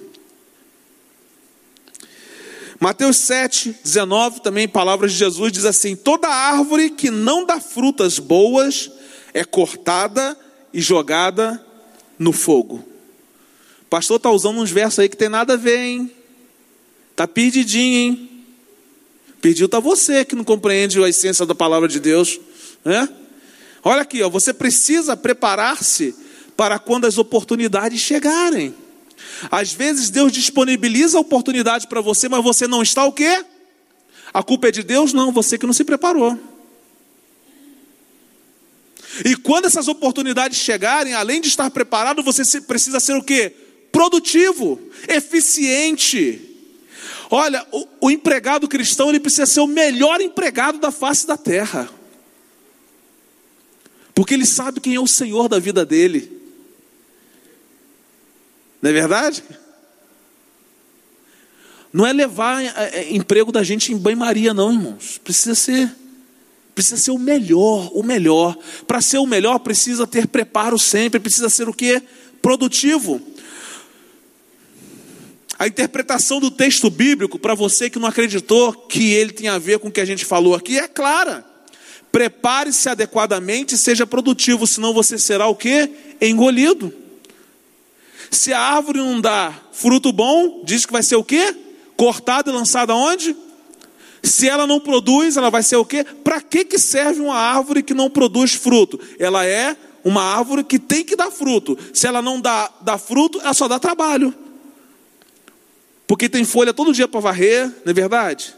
Mateus 2.80 3.18
7, 3.18 3.76
19, 3.84 4.40
também 4.40 4.66
palavras 4.66 5.12
de 5.12 5.18
Jesus, 5.18 5.52
diz 5.52 5.64
assim: 5.64 5.94
Toda 5.94 6.28
árvore 6.28 6.90
que 6.90 7.10
não 7.10 7.44
dá 7.44 7.60
frutas 7.60 8.18
boas 8.18 8.90
é 9.34 9.44
cortada 9.44 10.36
e 10.72 10.80
jogada 10.80 11.64
no 12.18 12.32
fogo. 12.32 12.84
O 13.82 13.84
pastor 13.90 14.16
está 14.16 14.30
usando 14.30 14.58
uns 14.58 14.70
versos 14.70 15.00
aí 15.00 15.08
que 15.08 15.16
tem 15.16 15.28
nada 15.28 15.54
a 15.54 15.56
ver, 15.56 15.78
hein? 15.78 16.10
Está 17.10 17.26
perdidinho, 17.26 17.98
hein? 17.98 18.44
Perdido 19.40 19.66
está 19.66 19.80
você 19.80 20.24
que 20.24 20.36
não 20.36 20.44
compreende 20.44 21.02
a 21.02 21.08
essência 21.08 21.44
da 21.44 21.54
palavra 21.54 21.88
de 21.88 21.98
Deus. 21.98 22.40
Né? 22.84 23.08
Olha 23.82 24.02
aqui, 24.02 24.22
ó, 24.22 24.30
você 24.30 24.54
precisa 24.54 25.16
preparar-se 25.16 26.14
para 26.56 26.78
quando 26.78 27.06
as 27.06 27.18
oportunidades 27.18 28.00
chegarem. 28.00 28.74
Às 29.50 29.72
vezes 29.72 30.10
Deus 30.10 30.30
disponibiliza 30.32 31.18
a 31.18 31.20
oportunidade 31.20 31.88
para 31.88 32.00
você, 32.00 32.28
mas 32.28 32.42
você 32.42 32.68
não 32.68 32.82
está 32.82 33.04
o 33.04 33.12
quê? 33.12 33.44
A 34.32 34.42
culpa 34.42 34.68
é 34.68 34.70
de 34.70 34.82
Deus? 34.82 35.12
Não, 35.12 35.32
você 35.32 35.58
que 35.58 35.66
não 35.66 35.72
se 35.72 35.84
preparou. 35.84 36.38
E 39.24 39.36
quando 39.36 39.66
essas 39.66 39.88
oportunidades 39.88 40.58
chegarem, 40.58 41.12
além 41.12 41.40
de 41.40 41.48
estar 41.48 41.70
preparado, 41.70 42.22
você 42.22 42.60
precisa 42.60 42.98
ser 42.98 43.14
o 43.16 43.22
quê? 43.22 43.54
Produtivo, 43.90 44.80
eficiente. 45.08 46.40
Olha, 47.30 47.66
o, 47.70 47.86
o 48.02 48.10
empregado 48.10 48.66
cristão 48.66 49.10
ele 49.10 49.20
precisa 49.20 49.46
ser 49.46 49.60
o 49.60 49.66
melhor 49.66 50.20
empregado 50.20 50.78
da 50.78 50.90
face 50.90 51.26
da 51.26 51.36
terra. 51.36 51.88
Porque 54.14 54.34
ele 54.34 54.46
sabe 54.46 54.80
quem 54.80 54.94
é 54.94 55.00
o 55.00 55.06
Senhor 55.06 55.48
da 55.48 55.58
vida 55.58 55.84
dele. 55.84 56.40
Não 58.80 58.90
é 58.90 58.92
verdade? 58.92 59.44
Não 61.92 62.06
é 62.06 62.12
levar 62.12 62.62
é, 62.62 62.72
é, 62.94 63.14
emprego 63.14 63.52
da 63.52 63.62
gente 63.62 63.92
em 63.92 63.96
banho-maria, 63.96 64.54
não, 64.54 64.72
irmãos. 64.72 65.18
Precisa 65.18 65.54
ser 65.54 65.94
Precisa 66.74 66.96
ser 66.96 67.10
o 67.10 67.18
melhor, 67.18 67.90
o 67.92 68.02
melhor. 68.02 68.56
Para 68.86 69.00
ser 69.00 69.18
o 69.18 69.26
melhor, 69.26 69.58
precisa 69.58 70.06
ter 70.06 70.26
preparo 70.26 70.78
sempre, 70.78 71.20
precisa 71.20 71.48
ser 71.48 71.68
o 71.68 71.74
que? 71.74 72.02
Produtivo. 72.40 73.20
A 75.58 75.66
interpretação 75.66 76.40
do 76.40 76.50
texto 76.50 76.90
bíblico, 76.90 77.38
para 77.38 77.54
você 77.54 77.88
que 77.88 77.98
não 77.98 78.08
acreditou 78.08 78.72
que 78.72 79.12
ele 79.12 79.32
tem 79.32 79.48
a 79.48 79.58
ver 79.58 79.78
com 79.78 79.88
o 79.88 79.92
que 79.92 80.00
a 80.00 80.04
gente 80.04 80.24
falou 80.24 80.54
aqui, 80.54 80.78
é 80.78 80.88
clara. 80.88 81.44
Prepare-se 82.10 82.88
adequadamente 82.88 83.74
e 83.74 83.78
seja 83.78 84.06
produtivo, 84.06 84.66
senão 84.66 84.92
você 84.92 85.18
será 85.18 85.46
o 85.46 85.54
que? 85.54 85.90
Engolido. 86.20 86.92
Se 88.30 88.52
a 88.52 88.58
árvore 88.58 88.98
não 88.98 89.20
dá 89.20 89.54
fruto 89.72 90.10
bom, 90.10 90.62
diz 90.64 90.86
que 90.86 90.92
vai 90.92 91.02
ser 91.02 91.16
o 91.16 91.24
quê? 91.24 91.54
Cortada 91.96 92.50
e 92.50 92.54
lançada 92.54 92.94
onde? 92.94 93.36
Se 94.22 94.48
ela 94.48 94.66
não 94.66 94.78
produz, 94.78 95.36
ela 95.36 95.50
vai 95.50 95.62
ser 95.62 95.76
o 95.76 95.84
quê? 95.84 96.04
Para 96.04 96.40
que, 96.40 96.64
que 96.64 96.78
serve 96.78 97.20
uma 97.20 97.34
árvore 97.34 97.82
que 97.82 97.92
não 97.92 98.08
produz 98.08 98.54
fruto? 98.54 99.00
Ela 99.18 99.44
é 99.44 99.76
uma 100.04 100.22
árvore 100.22 100.62
que 100.62 100.78
tem 100.78 101.04
que 101.04 101.16
dar 101.16 101.30
fruto. 101.30 101.76
Se 101.92 102.06
ela 102.06 102.22
não 102.22 102.40
dá, 102.40 102.70
dá 102.80 102.98
fruto, 102.98 103.40
ela 103.40 103.54
só 103.54 103.66
dá 103.66 103.78
trabalho. 103.78 104.32
Porque 106.06 106.28
tem 106.28 106.44
folha 106.44 106.72
todo 106.72 106.92
dia 106.92 107.08
para 107.08 107.20
varrer, 107.20 107.66
não 107.84 107.90
é 107.90 107.92
verdade? 107.92 108.54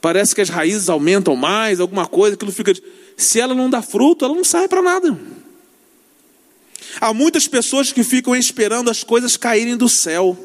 Parece 0.00 0.34
que 0.34 0.40
as 0.40 0.48
raízes 0.48 0.88
aumentam 0.88 1.34
mais, 1.34 1.80
alguma 1.80 2.06
coisa, 2.06 2.34
aquilo 2.34 2.52
fica. 2.52 2.72
Se 3.16 3.40
ela 3.40 3.54
não 3.54 3.68
dá 3.68 3.82
fruto, 3.82 4.24
ela 4.24 4.34
não 4.34 4.44
serve 4.44 4.68
para 4.68 4.80
nada. 4.80 5.18
Há 7.00 7.12
muitas 7.12 7.46
pessoas 7.48 7.92
que 7.92 8.04
ficam 8.04 8.34
esperando 8.34 8.90
as 8.90 9.02
coisas 9.02 9.36
caírem 9.36 9.76
do 9.76 9.88
céu, 9.88 10.38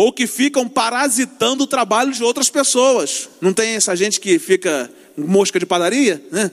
ou 0.00 0.14
que 0.14 0.26
ficam 0.26 0.66
parasitando 0.66 1.64
o 1.64 1.66
trabalho 1.66 2.10
de 2.10 2.24
outras 2.24 2.48
pessoas. 2.48 3.28
Não 3.38 3.52
tem 3.52 3.74
essa 3.74 3.94
gente 3.94 4.18
que 4.18 4.38
fica 4.38 4.90
mosca 5.14 5.60
de 5.60 5.66
padaria, 5.66 6.24
né? 6.32 6.50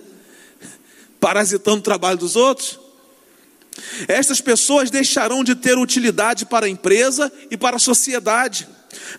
Parasitando 1.18 1.78
o 1.78 1.82
trabalho 1.82 2.18
dos 2.18 2.36
outros? 2.36 2.78
Estas 4.06 4.42
pessoas 4.42 4.92
deixarão 4.92 5.46
de 5.46 5.56
ter 5.56 5.78
utilidade 5.78 6.46
para 6.46 6.66
a 6.66 6.70
empresa 6.70 7.32
e 7.50 7.56
para 7.56 7.78
a 7.78 7.80
sociedade. 7.80 8.68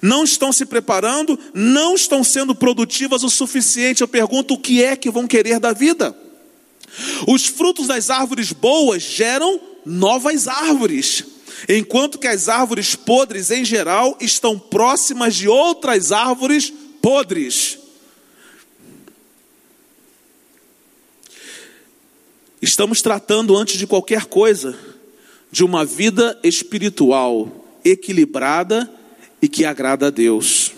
Não 0.03 0.25
estão 0.25 0.53
se 0.53 0.67
preparando, 0.67 1.41
não 1.55 1.95
estão 1.95 2.23
sendo 2.23 2.55
produtivas 2.55 3.23
o 3.23 3.31
suficiente. 3.31 4.03
Eu 4.03 4.09
pergunto 4.09 4.53
o 4.53 4.59
que 4.59 4.85
é 4.85 4.95
que 4.95 5.11
vão 5.11 5.27
querer 5.27 5.59
da 5.59 5.73
vida? 5.73 6.15
Os 7.27 7.47
frutos 7.47 7.87
das 7.87 8.11
árvores 8.11 8.53
boas 8.53 9.03
geram 9.03 9.59
novas 9.87 10.47
árvores, 10.47 11.25
enquanto 11.67 12.19
que 12.19 12.27
as 12.27 12.49
árvores 12.49 12.95
podres, 12.95 13.51
em 13.51 13.65
geral, 13.65 14.17
estão 14.21 14.59
próximas 14.59 15.35
de 15.35 15.49
outras 15.49 16.13
árvores 16.13 16.71
podres. 17.01 17.79
Estamos 22.61 23.01
tratando, 23.01 23.57
antes 23.57 23.79
de 23.79 23.87
qualquer 23.87 24.27
coisa, 24.27 24.77
de 25.51 25.65
uma 25.65 25.85
vida 25.85 26.39
espiritual 26.43 27.65
equilibrada 27.85 28.93
e 29.41 29.49
que 29.49 29.65
agrada 29.65 30.09
a 30.09 30.11
Deus. 30.11 30.73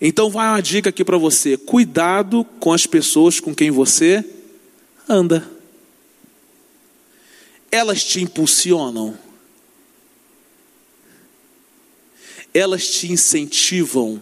Então, 0.00 0.30
vai 0.30 0.48
uma 0.48 0.60
dica 0.60 0.90
aqui 0.90 1.04
para 1.04 1.18
você: 1.18 1.56
cuidado 1.56 2.44
com 2.58 2.72
as 2.72 2.86
pessoas 2.86 3.40
com 3.40 3.54
quem 3.54 3.70
você 3.70 4.24
anda. 5.08 5.46
Elas 7.70 8.02
te 8.04 8.20
impulsionam, 8.20 9.16
elas 12.52 12.88
te 12.88 13.10
incentivam, 13.10 14.20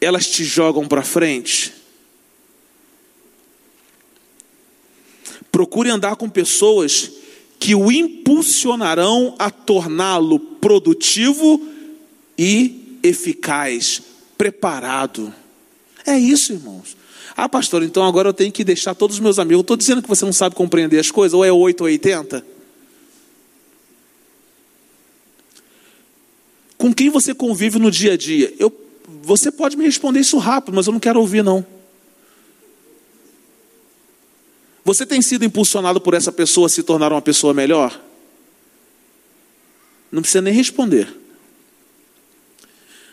elas 0.00 0.28
te 0.28 0.44
jogam 0.44 0.86
para 0.86 1.02
frente. 1.02 1.72
Procure 5.50 5.90
andar 5.90 6.16
com 6.16 6.28
pessoas 6.28 7.12
que 7.58 7.74
o 7.74 7.90
impulsionarão 7.90 9.34
a 9.38 9.50
torná-lo 9.50 10.38
produtivo 10.38 11.66
e 12.36 12.98
eficaz, 13.02 14.02
preparado. 14.36 15.32
É 16.04 16.18
isso, 16.18 16.52
irmãos. 16.52 16.96
Ah, 17.36 17.48
pastor, 17.48 17.82
então 17.82 18.04
agora 18.04 18.28
eu 18.28 18.34
tenho 18.34 18.52
que 18.52 18.64
deixar 18.64 18.94
todos 18.94 19.16
os 19.16 19.20
meus 19.20 19.38
amigos. 19.38 19.62
Estou 19.62 19.76
dizendo 19.76 20.02
que 20.02 20.08
você 20.08 20.24
não 20.24 20.32
sabe 20.32 20.54
compreender 20.54 20.98
as 20.98 21.10
coisas, 21.10 21.34
ou 21.34 21.44
é 21.44 21.50
8 21.50 21.80
ou 21.80 21.86
80? 21.86 22.53
Com 26.84 26.92
quem 26.92 27.08
você 27.08 27.34
convive 27.34 27.78
no 27.78 27.90
dia 27.90 28.12
a 28.12 28.16
dia? 28.18 28.52
Eu, 28.58 28.70
você 29.22 29.50
pode 29.50 29.74
me 29.74 29.86
responder 29.86 30.20
isso 30.20 30.36
rápido, 30.36 30.74
mas 30.74 30.86
eu 30.86 30.92
não 30.92 31.00
quero 31.00 31.18
ouvir, 31.18 31.42
não. 31.42 31.64
Você 34.84 35.06
tem 35.06 35.22
sido 35.22 35.46
impulsionado 35.46 35.98
por 35.98 36.12
essa 36.12 36.30
pessoa 36.30 36.66
a 36.66 36.68
se 36.68 36.82
tornar 36.82 37.10
uma 37.10 37.22
pessoa 37.22 37.54
melhor? 37.54 37.98
Não 40.12 40.20
precisa 40.20 40.42
nem 40.42 40.52
responder. 40.52 41.08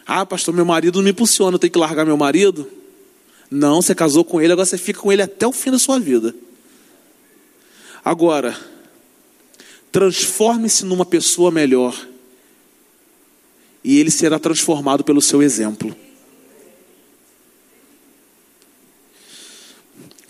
Ah, 0.06 0.26
pastor, 0.26 0.54
meu 0.54 0.66
marido 0.66 0.98
não 0.98 1.06
me 1.06 1.12
impulsiona, 1.12 1.56
eu 1.56 1.60
tenho 1.60 1.72
que 1.72 1.80
largar 1.80 2.06
meu 2.06 2.18
marido? 2.18 2.70
Não, 3.50 3.82
você 3.82 3.96
casou 3.96 4.26
com 4.26 4.42
ele, 4.42 4.52
agora 4.52 4.66
você 4.66 4.78
fica 4.78 5.00
com 5.00 5.14
ele 5.14 5.22
até 5.22 5.48
o 5.48 5.54
fim 5.54 5.72
da 5.72 5.80
sua 5.80 5.98
vida. 5.98 6.36
Agora, 8.04 8.54
transforme-se 9.94 10.84
numa 10.84 11.06
pessoa 11.06 11.50
melhor. 11.50 12.11
E 13.84 14.00
ele 14.00 14.12
será 14.12 14.38
transformado 14.38 15.04
pelo 15.04 15.22
seu 15.22 15.42
exemplo. 15.42 15.96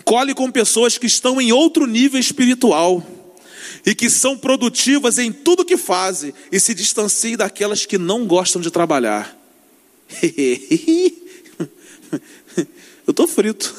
Cole 0.04 0.34
com 0.34 0.50
pessoas 0.50 0.98
que 0.98 1.06
estão 1.06 1.40
em 1.40 1.52
outro 1.52 1.86
nível 1.86 2.20
espiritual 2.20 3.06
e 3.84 3.94
que 3.94 4.10
são 4.10 4.36
produtivas 4.36 5.18
em 5.18 5.32
tudo 5.32 5.64
que 5.64 5.76
fazem 5.76 6.34
e 6.50 6.60
se 6.60 6.74
distancie 6.74 7.36
daquelas 7.36 7.86
que 7.86 7.98
não 7.98 8.26
gostam 8.26 8.60
de 8.60 8.70
trabalhar. 8.70 9.36
Eu 13.06 13.10
estou 13.10 13.26
frito. 13.26 13.74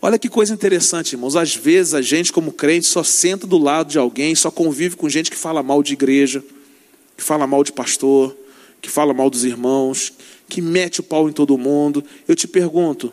Olha 0.00 0.18
que 0.18 0.28
coisa 0.28 0.54
interessante, 0.54 1.14
irmãos. 1.14 1.36
Às 1.36 1.54
vezes 1.54 1.92
a 1.92 2.00
gente, 2.00 2.32
como 2.32 2.52
crente, 2.52 2.86
só 2.86 3.02
senta 3.02 3.46
do 3.46 3.58
lado 3.58 3.90
de 3.90 3.98
alguém, 3.98 4.34
só 4.34 4.50
convive 4.50 4.96
com 4.96 5.08
gente 5.08 5.30
que 5.30 5.36
fala 5.36 5.62
mal 5.62 5.82
de 5.82 5.94
igreja, 5.94 6.44
que 7.16 7.22
fala 7.22 7.46
mal 7.46 7.64
de 7.64 7.72
pastor, 7.72 8.36
que 8.80 8.90
fala 8.90 9.14
mal 9.14 9.30
dos 9.30 9.44
irmãos, 9.44 10.12
que 10.48 10.60
mete 10.60 11.00
o 11.00 11.02
pau 11.02 11.28
em 11.28 11.32
todo 11.32 11.56
mundo. 11.56 12.04
Eu 12.28 12.36
te 12.36 12.46
pergunto, 12.46 13.12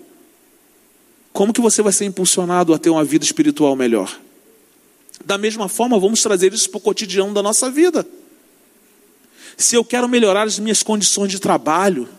como 1.32 1.54
que 1.54 1.62
você 1.62 1.82
vai 1.82 1.92
ser 1.94 2.06
impulsionado 2.06 2.74
a 2.74 2.78
ter 2.78 2.90
uma 2.90 3.04
vida 3.04 3.26
espiritual 3.26 3.76
melhor? 3.76 4.20
Da 5.26 5.38
mesma 5.38 5.70
forma, 5.70 6.00
vamos 6.00 6.22
trazer 6.22 6.54
isso 6.54 6.70
para 6.70 6.78
o 6.78 6.82
cotidiano 6.82 7.34
da 7.34 7.42
nossa 7.42 7.70
vida. 7.72 8.06
Se 9.58 9.76
eu 9.76 9.86
quero 9.86 10.10
melhorar 10.10 10.44
as 10.44 10.60
minhas 10.60 10.84
condições 10.84 11.32
de 11.32 11.40
trabalho, 11.40 12.10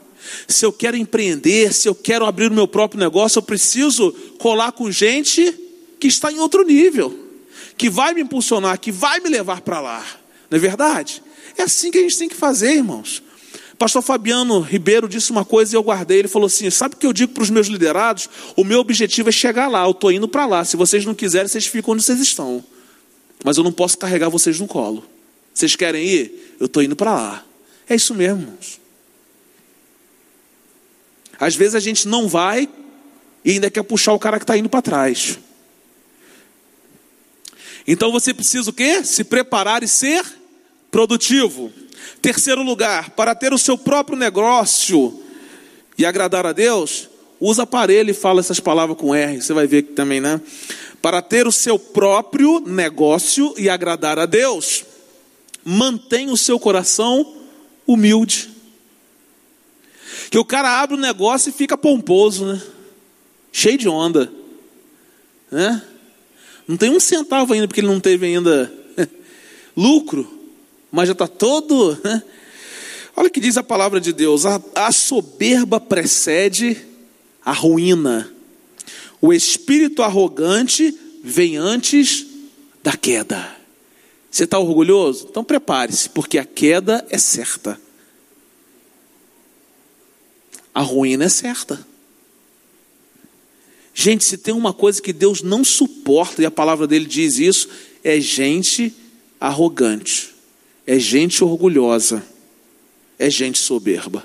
se 0.48 0.64
eu 0.64 0.72
quero 0.72 0.96
empreender, 0.96 1.72
se 1.72 1.88
eu 1.88 1.94
quero 1.94 2.24
abrir 2.24 2.50
o 2.50 2.54
meu 2.54 2.66
próprio 2.66 2.98
negócio, 2.98 3.38
eu 3.38 3.42
preciso 3.42 4.12
colar 4.38 4.72
com 4.72 4.90
gente 4.90 5.54
que 6.00 6.08
está 6.08 6.32
em 6.32 6.38
outro 6.38 6.64
nível, 6.64 7.16
que 7.76 7.90
vai 7.90 8.14
me 8.14 8.22
impulsionar, 8.22 8.78
que 8.78 8.90
vai 8.90 9.20
me 9.20 9.28
levar 9.28 9.60
para 9.60 9.80
lá. 9.80 10.04
Não 10.50 10.56
é 10.56 10.60
verdade? 10.60 11.22
É 11.56 11.62
assim 11.62 11.90
que 11.90 11.98
a 11.98 12.02
gente 12.02 12.18
tem 12.18 12.28
que 12.28 12.34
fazer, 12.34 12.74
irmãos. 12.74 13.22
Pastor 13.78 14.02
Fabiano 14.02 14.60
Ribeiro 14.60 15.08
disse 15.08 15.30
uma 15.30 15.44
coisa 15.44 15.74
e 15.74 15.76
eu 15.76 15.82
guardei. 15.82 16.20
Ele 16.20 16.28
falou 16.28 16.46
assim: 16.46 16.70
Sabe 16.70 16.94
o 16.94 16.98
que 16.98 17.06
eu 17.06 17.12
digo 17.12 17.32
para 17.32 17.42
os 17.42 17.50
meus 17.50 17.66
liderados? 17.66 18.28
O 18.56 18.64
meu 18.64 18.80
objetivo 18.80 19.28
é 19.28 19.32
chegar 19.32 19.68
lá, 19.68 19.84
eu 19.84 19.90
estou 19.90 20.12
indo 20.12 20.28
para 20.28 20.46
lá. 20.46 20.64
Se 20.64 20.76
vocês 20.76 21.04
não 21.04 21.14
quiserem, 21.14 21.48
vocês 21.48 21.66
ficam 21.66 21.94
onde 21.94 22.02
vocês 22.02 22.20
estão. 22.20 22.64
Mas 23.44 23.56
eu 23.56 23.64
não 23.64 23.72
posso 23.72 23.98
carregar 23.98 24.28
vocês 24.28 24.58
no 24.60 24.66
colo. 24.66 25.04
Vocês 25.52 25.76
querem 25.76 26.04
ir? 26.04 26.56
Eu 26.58 26.66
estou 26.66 26.82
indo 26.82 26.96
para 26.96 27.14
lá. 27.14 27.46
É 27.88 27.94
isso 27.94 28.14
mesmo, 28.14 28.42
irmãos. 28.42 28.80
Às 31.38 31.54
vezes 31.54 31.74
a 31.74 31.80
gente 31.80 32.08
não 32.08 32.28
vai 32.28 32.68
e 33.44 33.50
ainda 33.50 33.70
quer 33.70 33.82
puxar 33.82 34.12
o 34.12 34.18
cara 34.18 34.38
que 34.38 34.44
está 34.44 34.56
indo 34.56 34.68
para 34.68 34.80
trás. 34.80 35.38
Então 37.86 38.10
você 38.10 38.32
precisa 38.32 38.70
o 38.70 38.72
quê? 38.72 39.04
Se 39.04 39.24
preparar 39.24 39.82
e 39.82 39.88
ser 39.88 40.24
produtivo. 40.94 41.72
Terceiro 42.22 42.62
lugar, 42.62 43.10
para 43.10 43.34
ter 43.34 43.52
o 43.52 43.58
seu 43.58 43.76
próprio 43.76 44.16
negócio 44.16 45.20
e 45.98 46.06
agradar 46.06 46.46
a 46.46 46.52
Deus, 46.52 47.08
usa 47.40 47.64
aparelho 47.64 48.12
e 48.12 48.14
fala 48.14 48.38
essas 48.38 48.60
palavras 48.60 48.96
com 48.96 49.12
R, 49.12 49.42
você 49.42 49.52
vai 49.52 49.66
ver 49.66 49.82
que 49.82 49.92
também, 49.92 50.20
né? 50.20 50.40
Para 51.02 51.20
ter 51.20 51.48
o 51.48 51.52
seu 51.52 51.80
próprio 51.80 52.60
negócio 52.60 53.52
e 53.58 53.68
agradar 53.68 54.20
a 54.20 54.24
Deus, 54.24 54.84
mantenha 55.64 56.32
o 56.32 56.36
seu 56.36 56.60
coração 56.60 57.42
humilde. 57.84 58.50
Que 60.30 60.38
o 60.38 60.44
cara 60.44 60.80
abre 60.80 60.94
o 60.94 60.98
um 60.98 61.02
negócio 61.02 61.50
e 61.50 61.52
fica 61.52 61.76
pomposo, 61.76 62.46
né? 62.46 62.62
Cheio 63.50 63.78
de 63.78 63.88
onda, 63.88 64.32
né? 65.50 65.82
Não 66.68 66.76
tem 66.76 66.90
um 66.90 67.00
centavo 67.00 67.52
ainda, 67.52 67.66
porque 67.66 67.80
ele 67.80 67.88
não 67.88 67.98
teve 67.98 68.26
ainda 68.26 68.72
lucro 69.76 70.43
mas 70.94 71.08
já 71.08 71.12
está 71.12 71.26
todo. 71.26 71.98
Né? 72.04 72.22
Olha 73.16 73.28
o 73.28 73.30
que 73.30 73.40
diz 73.40 73.56
a 73.56 73.62
palavra 73.62 74.00
de 74.00 74.12
Deus: 74.12 74.46
a, 74.46 74.60
a 74.74 74.92
soberba 74.92 75.80
precede 75.80 76.76
a 77.44 77.52
ruína, 77.52 78.32
o 79.20 79.32
espírito 79.32 80.02
arrogante 80.02 80.96
vem 81.22 81.56
antes 81.56 82.26
da 82.82 82.96
queda. 82.96 83.56
Você 84.30 84.44
está 84.44 84.58
orgulhoso? 84.58 85.26
Então 85.30 85.44
prepare-se, 85.44 86.08
porque 86.10 86.38
a 86.38 86.44
queda 86.44 87.04
é 87.08 87.18
certa. 87.18 87.80
A 90.74 90.80
ruína 90.80 91.24
é 91.24 91.28
certa. 91.28 91.86
Gente, 93.94 94.24
se 94.24 94.36
tem 94.36 94.52
uma 94.52 94.72
coisa 94.72 95.00
que 95.00 95.12
Deus 95.12 95.40
não 95.40 95.62
suporta, 95.64 96.42
e 96.42 96.46
a 96.46 96.50
palavra 96.50 96.84
dele 96.84 97.04
diz 97.06 97.38
isso, 97.38 97.68
é 98.02 98.20
gente 98.20 98.92
arrogante, 99.40 100.33
é 100.86 100.98
gente 100.98 101.42
orgulhosa, 101.42 102.24
é 103.18 103.30
gente 103.30 103.58
soberba. 103.58 104.24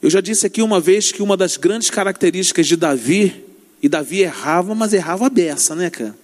Eu 0.00 0.10
já 0.10 0.20
disse 0.20 0.46
aqui 0.46 0.60
uma 0.60 0.80
vez 0.80 1.10
que 1.10 1.22
uma 1.22 1.36
das 1.36 1.56
grandes 1.56 1.90
características 1.90 2.66
de 2.66 2.76
Davi, 2.76 3.44
e 3.82 3.88
Davi 3.88 4.20
errava, 4.20 4.74
mas 4.74 4.92
errava 4.92 5.26
a 5.26 5.30
beça, 5.30 5.74
né, 5.74 5.90
cara? 5.90 6.14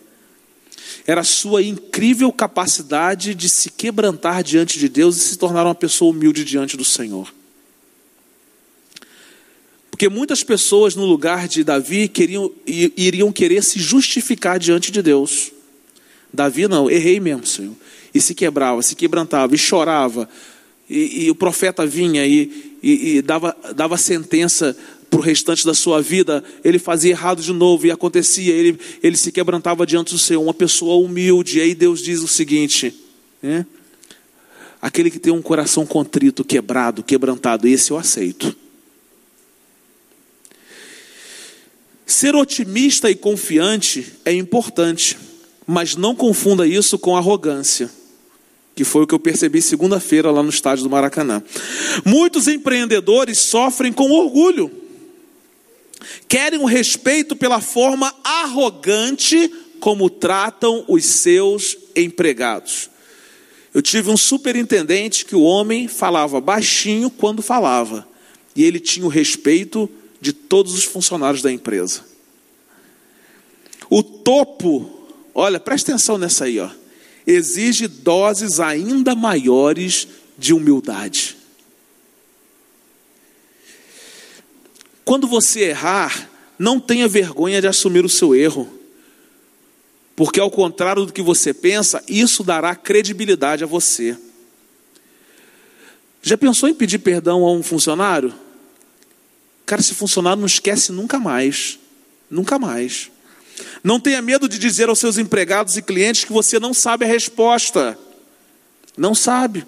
Era 1.06 1.22
a 1.22 1.24
sua 1.24 1.62
incrível 1.62 2.30
capacidade 2.32 3.34
de 3.34 3.48
se 3.48 3.70
quebrantar 3.70 4.42
diante 4.42 4.78
de 4.78 4.88
Deus 4.88 5.16
e 5.16 5.20
se 5.20 5.38
tornar 5.38 5.64
uma 5.64 5.74
pessoa 5.74 6.10
humilde 6.10 6.44
diante 6.44 6.76
do 6.76 6.84
Senhor. 6.84 7.32
Porque 9.90 10.08
muitas 10.08 10.42
pessoas 10.42 10.94
no 10.94 11.04
lugar 11.04 11.48
de 11.48 11.64
Davi 11.64 12.08
queriam, 12.08 12.52
iriam 12.66 13.32
querer 13.32 13.62
se 13.62 13.78
justificar 13.78 14.58
diante 14.58 14.90
de 14.90 15.02
Deus. 15.02 15.52
Davi 16.32 16.68
não, 16.68 16.90
errei 16.90 17.18
mesmo, 17.18 17.46
Senhor. 17.46 17.76
E 18.14 18.20
se 18.20 18.34
quebrava, 18.34 18.82
se 18.82 18.94
quebrantava, 18.94 19.54
e 19.54 19.58
chorava. 19.58 20.28
E, 20.88 21.24
e 21.24 21.30
o 21.30 21.34
profeta 21.34 21.86
vinha 21.86 22.26
e, 22.26 22.76
e, 22.82 23.16
e 23.16 23.22
dava, 23.22 23.56
dava 23.74 23.96
sentença 23.96 24.76
para 25.08 25.20
o 25.20 25.22
restante 25.22 25.64
da 25.64 25.74
sua 25.74 26.00
vida. 26.00 26.42
Ele 26.64 26.78
fazia 26.78 27.10
errado 27.10 27.42
de 27.42 27.52
novo 27.52 27.86
e 27.86 27.90
acontecia. 27.90 28.52
Ele, 28.52 28.78
ele 29.02 29.16
se 29.16 29.30
quebrantava 29.30 29.86
diante 29.86 30.12
do 30.12 30.18
Senhor. 30.18 30.42
Uma 30.42 30.54
pessoa 30.54 30.96
humilde. 31.04 31.58
E 31.58 31.62
aí 31.62 31.74
Deus 31.74 32.00
diz 32.00 32.20
o 32.20 32.28
seguinte: 32.28 32.94
né? 33.42 33.66
aquele 34.80 35.10
que 35.10 35.18
tem 35.18 35.32
um 35.32 35.42
coração 35.42 35.84
contrito, 35.84 36.44
quebrado, 36.44 37.02
quebrantado, 37.02 37.68
esse 37.68 37.90
eu 37.90 37.98
aceito. 37.98 38.56
Ser 42.06 42.34
otimista 42.34 43.10
e 43.10 43.14
confiante 43.14 44.14
é 44.24 44.32
importante, 44.32 45.16
mas 45.66 45.94
não 45.94 46.14
confunda 46.14 46.66
isso 46.66 46.98
com 46.98 47.16
arrogância, 47.16 47.90
que 48.80 48.84
foi 48.84 49.02
o 49.02 49.06
que 49.06 49.14
eu 49.14 49.18
percebi 49.18 49.60
segunda-feira 49.60 50.30
lá 50.30 50.42
no 50.42 50.48
estádio 50.48 50.84
do 50.84 50.88
Maracanã. 50.88 51.42
Muitos 52.02 52.48
empreendedores 52.48 53.36
sofrem 53.36 53.92
com 53.92 54.10
orgulho, 54.10 54.70
querem 56.26 56.58
o 56.58 56.64
respeito 56.64 57.36
pela 57.36 57.60
forma 57.60 58.10
arrogante 58.24 59.52
como 59.80 60.08
tratam 60.08 60.82
os 60.88 61.04
seus 61.04 61.76
empregados. 61.94 62.88
Eu 63.74 63.82
tive 63.82 64.08
um 64.08 64.16
superintendente 64.16 65.26
que 65.26 65.36
o 65.36 65.42
homem 65.42 65.86
falava 65.86 66.40
baixinho 66.40 67.10
quando 67.10 67.42
falava, 67.42 68.08
e 68.56 68.64
ele 68.64 68.80
tinha 68.80 69.04
o 69.04 69.10
respeito 69.10 69.90
de 70.22 70.32
todos 70.32 70.72
os 70.72 70.84
funcionários 70.84 71.42
da 71.42 71.52
empresa. 71.52 72.00
O 73.90 74.02
topo, 74.02 75.06
olha, 75.34 75.60
presta 75.60 75.92
atenção 75.92 76.16
nessa 76.16 76.46
aí, 76.46 76.58
ó, 76.58 76.79
exige 77.26 77.86
doses 77.86 78.60
ainda 78.60 79.14
maiores 79.14 80.08
de 80.38 80.52
humildade. 80.52 81.36
Quando 85.04 85.26
você 85.26 85.60
errar, 85.60 86.30
não 86.58 86.78
tenha 86.78 87.08
vergonha 87.08 87.60
de 87.60 87.66
assumir 87.66 88.04
o 88.04 88.08
seu 88.08 88.34
erro. 88.34 88.72
Porque, 90.14 90.38
ao 90.38 90.50
contrário 90.50 91.06
do 91.06 91.12
que 91.12 91.22
você 91.22 91.54
pensa, 91.54 92.04
isso 92.06 92.44
dará 92.44 92.74
credibilidade 92.76 93.64
a 93.64 93.66
você. 93.66 94.16
Já 96.22 96.36
pensou 96.36 96.68
em 96.68 96.74
pedir 96.74 96.98
perdão 96.98 97.44
a 97.44 97.52
um 97.52 97.62
funcionário? 97.62 98.32
Cara, 99.64 99.80
esse 99.80 99.94
funcionário 99.94 100.40
não 100.40 100.46
esquece 100.46 100.92
nunca 100.92 101.18
mais. 101.18 101.78
Nunca 102.28 102.58
mais. 102.58 103.10
Não 103.82 104.00
tenha 104.00 104.20
medo 104.22 104.48
de 104.48 104.58
dizer 104.58 104.88
aos 104.88 104.98
seus 104.98 105.18
empregados 105.18 105.76
e 105.76 105.82
clientes 105.82 106.24
que 106.24 106.32
você 106.32 106.58
não 106.58 106.74
sabe 106.74 107.04
a 107.04 107.08
resposta. 107.08 107.98
Não 108.96 109.14
sabe. 109.14 109.66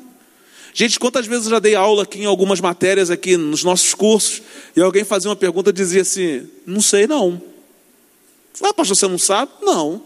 Gente, 0.74 0.98
quantas 0.98 1.26
vezes 1.26 1.44
eu 1.44 1.50
já 1.50 1.58
dei 1.58 1.74
aula 1.74 2.04
aqui 2.04 2.20
em 2.20 2.24
algumas 2.24 2.60
matérias 2.60 3.10
aqui 3.10 3.36
nos 3.36 3.62
nossos 3.62 3.94
cursos 3.94 4.42
e 4.74 4.80
alguém 4.80 5.04
fazia 5.04 5.28
uma 5.28 5.36
pergunta 5.36 5.70
e 5.70 5.72
dizia 5.72 6.02
assim: 6.02 6.48
"Não 6.66 6.80
sei 6.80 7.06
não". 7.06 7.40
Ah, 8.62 8.72
pastor, 8.72 8.96
você 8.96 9.08
não 9.08 9.18
sabe? 9.18 9.52
Não. 9.60 10.02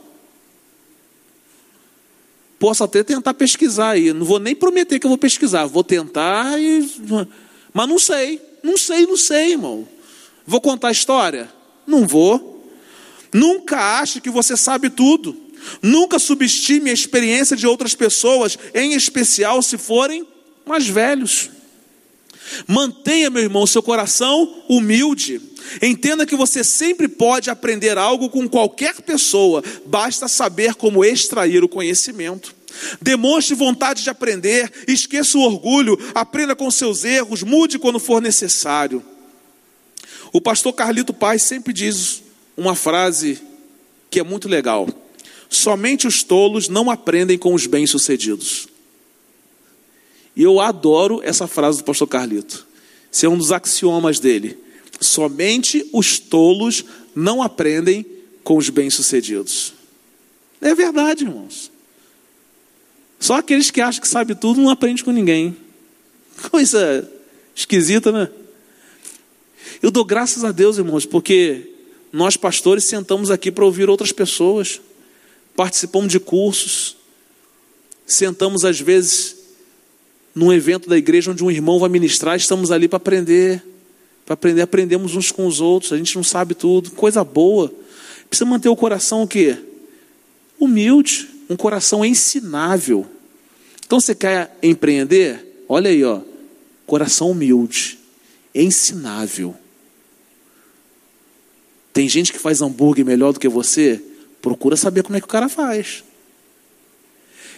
Posso 2.58 2.82
até 2.82 3.04
tentar 3.04 3.34
pesquisar 3.34 3.90
aí, 3.90 4.12
não 4.12 4.24
vou 4.24 4.38
nem 4.38 4.54
prometer 4.54 4.98
que 4.98 5.06
eu 5.06 5.10
vou 5.10 5.18
pesquisar, 5.18 5.66
vou 5.66 5.84
tentar 5.84 6.58
e 6.58 6.88
mas 7.76 7.88
não 7.90 7.98
sei. 7.98 8.40
Não 8.62 8.78
sei, 8.78 9.04
não 9.06 9.18
sei, 9.18 9.52
irmão. 9.52 9.86
Vou 10.46 10.62
contar 10.62 10.88
a 10.88 10.92
história? 10.92 11.52
Não 11.86 12.06
vou. 12.06 12.55
Nunca 13.32 14.00
ache 14.00 14.20
que 14.20 14.30
você 14.30 14.56
sabe 14.56 14.90
tudo. 14.90 15.36
Nunca 15.82 16.18
subestime 16.18 16.90
a 16.90 16.94
experiência 16.94 17.56
de 17.56 17.66
outras 17.66 17.94
pessoas, 17.94 18.58
em 18.74 18.92
especial 18.92 19.62
se 19.62 19.76
forem 19.76 20.26
mais 20.64 20.86
velhos. 20.86 21.50
Mantenha, 22.66 23.30
meu 23.30 23.42
irmão, 23.42 23.66
seu 23.66 23.82
coração 23.82 24.64
humilde. 24.68 25.40
Entenda 25.82 26.26
que 26.26 26.36
você 26.36 26.62
sempre 26.62 27.08
pode 27.08 27.50
aprender 27.50 27.98
algo 27.98 28.28
com 28.30 28.48
qualquer 28.48 29.02
pessoa, 29.02 29.62
basta 29.84 30.28
saber 30.28 30.74
como 30.74 31.04
extrair 31.04 31.64
o 31.64 31.68
conhecimento. 31.68 32.54
Demonstre 33.00 33.54
vontade 33.54 34.02
de 34.02 34.10
aprender, 34.10 34.70
esqueça 34.86 35.38
o 35.38 35.42
orgulho, 35.42 35.98
aprenda 36.14 36.54
com 36.54 36.70
seus 36.70 37.04
erros, 37.04 37.42
mude 37.42 37.78
quando 37.78 37.98
for 37.98 38.20
necessário. 38.20 39.02
O 40.32 40.40
pastor 40.40 40.72
Carlito 40.72 41.14
Paz 41.14 41.42
sempre 41.42 41.72
diz 41.72 42.22
uma 42.56 42.74
frase 42.74 43.40
que 44.10 44.20
é 44.20 44.22
muito 44.22 44.48
legal: 44.48 44.88
somente 45.48 46.06
os 46.06 46.22
tolos 46.22 46.68
não 46.68 46.90
aprendem 46.90 47.36
com 47.36 47.54
os 47.54 47.66
bem-sucedidos. 47.66 48.68
E 50.34 50.42
eu 50.42 50.60
adoro 50.60 51.20
essa 51.22 51.46
frase 51.46 51.78
do 51.78 51.84
pastor 51.84 52.08
Carlito. 52.08 52.66
Esse 53.12 53.24
é 53.24 53.28
um 53.28 53.38
dos 53.38 53.52
axiomas 53.52 54.20
dele. 54.20 54.58
Somente 55.00 55.88
os 55.92 56.18
tolos 56.18 56.84
não 57.14 57.42
aprendem 57.42 58.04
com 58.44 58.56
os 58.56 58.68
bem-sucedidos. 58.68 59.72
É 60.60 60.74
verdade, 60.74 61.24
irmãos. 61.24 61.70
Só 63.18 63.36
aqueles 63.36 63.70
que 63.70 63.80
acham 63.80 64.00
que 64.00 64.08
sabe 64.08 64.34
tudo 64.34 64.60
não 64.60 64.70
aprende 64.70 65.02
com 65.02 65.10
ninguém. 65.10 65.56
Coisa 66.50 67.10
esquisita, 67.54 68.12
né? 68.12 68.28
Eu 69.82 69.90
dou 69.90 70.04
graças 70.04 70.44
a 70.44 70.52
Deus, 70.52 70.78
irmãos, 70.78 71.06
porque 71.06 71.75
nós 72.16 72.34
pastores 72.34 72.84
sentamos 72.84 73.30
aqui 73.30 73.52
para 73.52 73.64
ouvir 73.64 73.90
outras 73.90 74.10
pessoas, 74.10 74.80
participamos 75.54 76.10
de 76.10 76.18
cursos, 76.18 76.96
sentamos 78.06 78.64
às 78.64 78.80
vezes 78.80 79.36
num 80.34 80.50
evento 80.50 80.88
da 80.88 80.96
igreja 80.96 81.30
onde 81.30 81.44
um 81.44 81.50
irmão 81.50 81.78
vai 81.78 81.90
ministrar, 81.90 82.34
estamos 82.34 82.70
ali 82.70 82.88
para 82.88 82.96
aprender, 82.96 83.62
para 84.24 84.32
aprender, 84.32 84.62
aprendemos 84.62 85.14
uns 85.14 85.30
com 85.30 85.46
os 85.46 85.60
outros, 85.60 85.92
a 85.92 85.98
gente 85.98 86.16
não 86.16 86.24
sabe 86.24 86.54
tudo, 86.54 86.90
coisa 86.92 87.22
boa. 87.22 87.70
Precisa 88.30 88.48
manter 88.48 88.70
o 88.70 88.76
coração 88.76 89.22
o 89.22 89.28
quê? 89.28 89.58
Humilde 90.58 91.28
um 91.50 91.56
coração 91.56 92.02
ensinável. 92.02 93.06
Então 93.84 94.00
você 94.00 94.14
quer 94.14 94.56
empreender? 94.62 95.64
Olha 95.68 95.90
aí, 95.90 96.02
ó, 96.02 96.22
coração 96.86 97.30
humilde, 97.30 97.98
ensinável. 98.54 99.54
Tem 101.96 102.06
gente 102.10 102.30
que 102.30 102.38
faz 102.38 102.60
hambúrguer 102.60 103.06
melhor 103.06 103.32
do 103.32 103.40
que 103.40 103.48
você? 103.48 104.02
Procura 104.42 104.76
saber 104.76 105.02
como 105.02 105.16
é 105.16 105.18
que 105.18 105.24
o 105.24 105.30
cara 105.30 105.48
faz. 105.48 106.04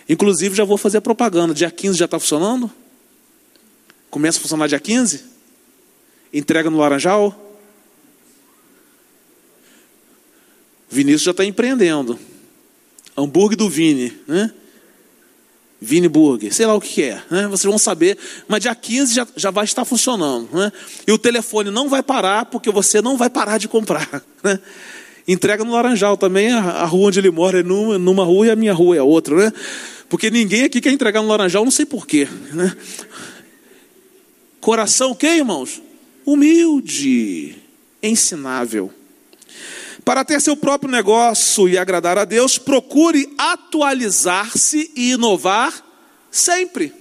Inclusive, 0.08 0.54
já 0.54 0.62
vou 0.62 0.78
fazer 0.78 1.00
propaganda. 1.00 1.52
Dia 1.52 1.72
15 1.72 1.98
já 1.98 2.04
está 2.04 2.20
funcionando? 2.20 2.70
Começa 4.08 4.38
a 4.38 4.40
funcionar 4.40 4.68
dia 4.68 4.78
15? 4.78 5.24
Entrega 6.32 6.70
no 6.70 6.78
Laranjal? 6.78 7.58
Vinícius 10.88 11.22
já 11.22 11.32
está 11.32 11.44
empreendendo 11.44 12.16
hambúrguer 13.16 13.58
do 13.58 13.68
Vini, 13.68 14.16
né? 14.28 14.54
Vini 15.80 16.08
Burger, 16.08 16.52
sei 16.52 16.66
lá 16.66 16.74
o 16.74 16.80
que 16.80 17.04
é, 17.04 17.22
né? 17.30 17.46
vocês 17.46 17.64
vão 17.64 17.78
saber, 17.78 18.18
mas 18.48 18.60
dia 18.60 18.74
15 18.74 19.14
já, 19.14 19.26
já 19.36 19.50
vai 19.50 19.64
estar 19.64 19.84
funcionando, 19.84 20.48
né? 20.52 20.72
E 21.06 21.12
o 21.12 21.18
telefone 21.18 21.70
não 21.70 21.88
vai 21.88 22.02
parar, 22.02 22.46
porque 22.46 22.68
você 22.70 23.00
não 23.00 23.16
vai 23.16 23.30
parar 23.30 23.58
de 23.58 23.68
comprar, 23.68 24.22
né? 24.42 24.58
Entrega 25.26 25.62
no 25.62 25.72
Laranjal 25.72 26.16
também, 26.16 26.50
a, 26.50 26.58
a 26.58 26.84
rua 26.84 27.08
onde 27.08 27.20
ele 27.20 27.30
mora 27.30 27.60
é 27.60 27.62
numa, 27.62 27.98
numa 27.98 28.24
rua 28.24 28.46
e 28.46 28.50
a 28.50 28.56
minha 28.56 28.72
rua 28.72 28.96
é 28.96 29.02
outra, 29.02 29.36
né? 29.36 29.52
Porque 30.08 30.30
ninguém 30.30 30.64
aqui 30.64 30.80
quer 30.80 30.90
entregar 30.90 31.22
no 31.22 31.28
Laranjal, 31.28 31.64
não 31.64 31.70
sei 31.70 31.86
porquê, 31.86 32.26
né? 32.52 32.74
Coração 34.60 35.12
o 35.12 35.14
que, 35.14 35.26
irmãos? 35.26 35.80
Humilde, 36.26 37.54
ensinável. 38.02 38.92
Para 40.08 40.24
ter 40.24 40.40
seu 40.40 40.56
próprio 40.56 40.90
negócio 40.90 41.68
e 41.68 41.76
agradar 41.76 42.16
a 42.16 42.24
Deus, 42.24 42.56
procure 42.56 43.30
atualizar-se 43.36 44.90
e 44.96 45.10
inovar 45.10 45.84
sempre. 46.30 46.94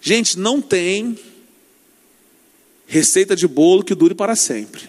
Gente, 0.00 0.38
não 0.38 0.62
tem 0.62 1.18
receita 2.86 3.34
de 3.34 3.48
bolo 3.48 3.82
que 3.82 3.92
dure 3.92 4.14
para 4.14 4.36
sempre. 4.36 4.88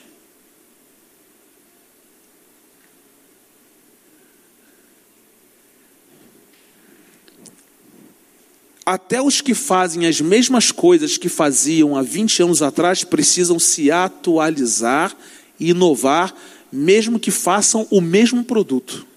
Até 8.85 9.19
os 9.19 9.41
que 9.41 9.55
fazem 9.55 10.05
as 10.05 10.21
mesmas 10.21 10.71
coisas 10.71 11.17
que 11.17 11.27
faziam 11.27 11.97
há 11.97 12.03
20 12.03 12.43
anos 12.43 12.61
atrás 12.61 13.03
precisam 13.03 13.57
se 13.57 13.89
atualizar 13.89 15.17
e 15.59 15.71
inovar, 15.71 16.35
mesmo 16.71 17.19
que 17.19 17.31
façam 17.31 17.87
o 17.89 17.99
mesmo 17.99 18.43
produto. 18.43 19.07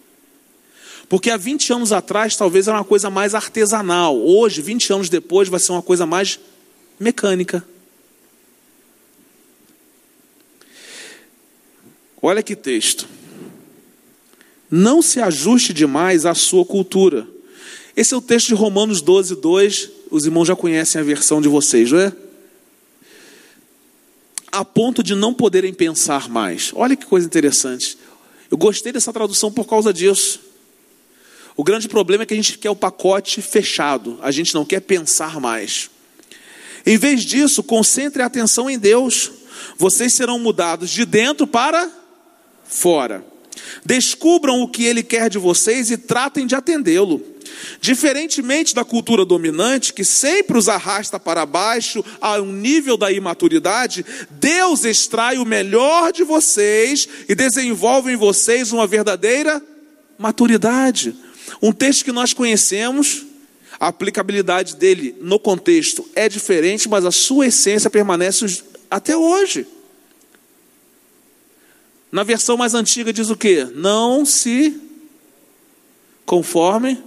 Porque 1.07 1.29
há 1.29 1.37
20 1.37 1.75
anos 1.75 1.93
atrás 1.93 2.35
talvez 2.35 2.67
era 2.67 2.79
uma 2.79 2.85
coisa 2.85 3.11
mais 3.11 3.35
artesanal, 3.35 4.19
hoje, 4.19 4.63
20 4.63 4.91
anos 4.95 5.09
depois, 5.11 5.49
vai 5.49 5.61
ser 5.61 5.73
uma 5.73 5.83
coisa 5.83 6.07
mais 6.07 6.41
mecânica. 6.99 7.63
Olha 12.23 12.43
que 12.43 12.57
texto. 12.57 13.07
Não 14.71 15.03
se 15.03 15.21
ajuste 15.21 15.75
demais 15.75 16.25
à 16.25 16.35
sua 16.35 16.65
cultura 16.65 17.29
esse 17.99 18.15
é 18.15 18.17
o 18.17 18.23
texto 18.23 18.47
de 18.47 18.55
Romanos 18.55 19.03
12, 19.03 19.35
2. 19.35 19.91
Os 20.09 20.25
irmãos 20.25 20.47
já 20.47 20.55
conhecem 20.55 21.01
a 21.01 21.05
versão 21.05 21.43
de 21.43 21.49
vocês, 21.49 21.91
não 21.91 21.99
é? 21.99 22.13
A 24.53 24.65
ponto 24.65 25.03
de 25.03 25.17
não 25.17 25.35
poderem 25.35 25.75
pensar 25.75 26.29
mais. 26.29 26.71
Olha 26.77 26.95
que 26.95 27.05
coisa 27.05 27.27
interessante. 27.27 27.99
Eu 28.49 28.57
gostei 28.57 28.93
dessa 28.93 29.13
tradução 29.13 29.51
por 29.51 29.67
causa 29.67 29.93
disso. 29.93 30.39
O 31.57 31.65
grande 31.65 31.89
problema 31.89 32.23
é 32.23 32.27
que 32.27 32.35
a 32.35 32.37
gente 32.37 32.57
quer 32.57 32.71
o 32.71 32.77
pacote 32.77 33.43
fechado, 33.43 34.17
a 34.23 34.31
gente 34.31 34.55
não 34.55 34.65
quer 34.65 34.79
pensar 34.79 35.41
mais. 35.41 35.91
Em 36.87 36.97
vez 36.97 37.25
disso, 37.25 37.65
concentre 37.65 38.23
a 38.23 38.27
atenção 38.27 38.71
em 38.71 38.79
Deus. 38.79 39.33
Vocês 39.77 40.15
serão 40.15 40.39
mudados 40.39 40.89
de 40.89 41.05
dentro 41.05 41.49
para 41.49 41.91
fora. 42.63 43.27
Descubram 43.85 44.63
o 44.63 44.69
que 44.69 44.85
Ele 44.85 45.03
quer 45.03 45.29
de 45.29 45.37
vocês 45.37 45.91
e 45.91 45.99
tratem 45.99 46.47
de 46.47 46.55
atendê-lo. 46.55 47.38
Diferentemente 47.81 48.75
da 48.75 48.85
cultura 48.85 49.25
dominante, 49.25 49.93
que 49.93 50.05
sempre 50.05 50.59
os 50.59 50.69
arrasta 50.69 51.19
para 51.19 51.47
baixo 51.47 52.05
a 52.21 52.41
um 52.41 52.53
nível 52.53 52.97
da 52.97 53.11
imaturidade, 53.11 54.05
Deus 54.31 54.85
extrai 54.85 55.39
o 55.39 55.45
melhor 55.45 56.13
de 56.13 56.25
vocês 56.25 57.09
e 57.29 57.35
desenvolve 57.35 58.13
em 58.13 58.17
vocês 58.17 58.73
uma 58.73 58.87
verdadeira 58.87 59.63
maturidade. 60.19 61.15
Um 61.63 61.73
texto 61.73 62.05
que 62.05 62.13
nós 62.13 62.33
conhecemos, 62.33 63.25
a 63.79 63.89
aplicabilidade 63.89 64.77
dele 64.77 65.17
no 65.21 65.39
contexto 65.39 66.09
é 66.15 66.29
diferente, 66.29 66.89
mas 66.89 67.05
a 67.05 67.11
sua 67.11 67.47
essência 67.47 67.89
permanece 67.89 68.63
até 68.91 69.17
hoje. 69.17 69.67
Na 72.11 72.23
versão 72.23 72.57
mais 72.57 72.75
antiga 72.75 73.13
diz 73.13 73.31
o 73.31 73.37
que? 73.37 73.65
Não 73.75 74.25
se 74.25 74.81
conforme 76.25 77.03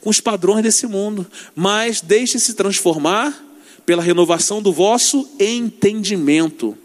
com 0.00 0.10
os 0.10 0.20
padrões 0.20 0.62
desse 0.62 0.86
mundo, 0.86 1.26
mas 1.54 2.00
deixe-se 2.00 2.54
transformar 2.54 3.44
pela 3.84 4.02
renovação 4.02 4.60
do 4.60 4.72
vosso 4.72 5.28
entendimento, 5.40 6.76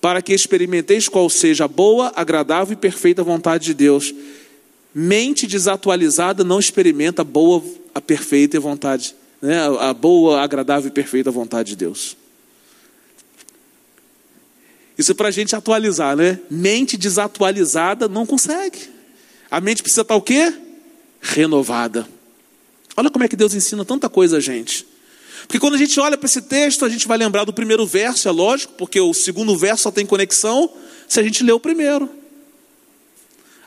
para 0.00 0.20
que 0.20 0.34
experimenteis 0.34 1.08
qual 1.08 1.30
seja 1.30 1.64
a 1.64 1.68
boa, 1.68 2.12
agradável 2.14 2.74
e 2.74 2.76
perfeita 2.76 3.22
vontade 3.22 3.64
de 3.64 3.74
Deus. 3.74 4.14
Mente 4.94 5.46
desatualizada 5.46 6.44
não 6.44 6.58
experimenta 6.58 7.22
a 7.22 7.24
boa, 7.24 7.64
a 7.94 8.00
perfeita 8.00 8.60
vontade, 8.60 9.14
né? 9.40 9.60
a 9.80 9.94
boa, 9.94 10.42
agradável 10.42 10.88
e 10.88 10.92
perfeita 10.92 11.30
vontade 11.30 11.70
de 11.70 11.76
Deus. 11.76 12.16
Isso 14.96 15.10
é 15.10 15.14
para 15.14 15.28
a 15.28 15.32
gente 15.32 15.56
atualizar, 15.56 16.14
né? 16.16 16.38
Mente 16.48 16.96
desatualizada 16.96 18.06
não 18.08 18.24
consegue. 18.24 18.78
A 19.50 19.60
mente 19.60 19.82
precisa 19.82 20.02
estar 20.02 20.14
o 20.14 20.22
quê? 20.22 20.52
Renovada. 21.24 22.06
Olha 22.96 23.10
como 23.10 23.24
é 23.24 23.28
que 23.28 23.34
Deus 23.34 23.54
ensina 23.54 23.84
tanta 23.84 24.08
coisa 24.08 24.36
a 24.36 24.40
gente. 24.40 24.86
Porque 25.46 25.58
quando 25.58 25.74
a 25.74 25.78
gente 25.78 25.98
olha 25.98 26.16
para 26.16 26.26
esse 26.26 26.42
texto, 26.42 26.84
a 26.84 26.88
gente 26.88 27.08
vai 27.08 27.18
lembrar 27.18 27.44
do 27.44 27.52
primeiro 27.52 27.86
verso, 27.86 28.28
é 28.28 28.30
lógico, 28.30 28.74
porque 28.74 29.00
o 29.00 29.12
segundo 29.14 29.56
verso 29.56 29.84
só 29.84 29.90
tem 29.90 30.06
conexão 30.06 30.70
se 31.08 31.18
a 31.18 31.22
gente 31.22 31.42
ler 31.42 31.52
o 31.52 31.60
primeiro. 31.60 32.08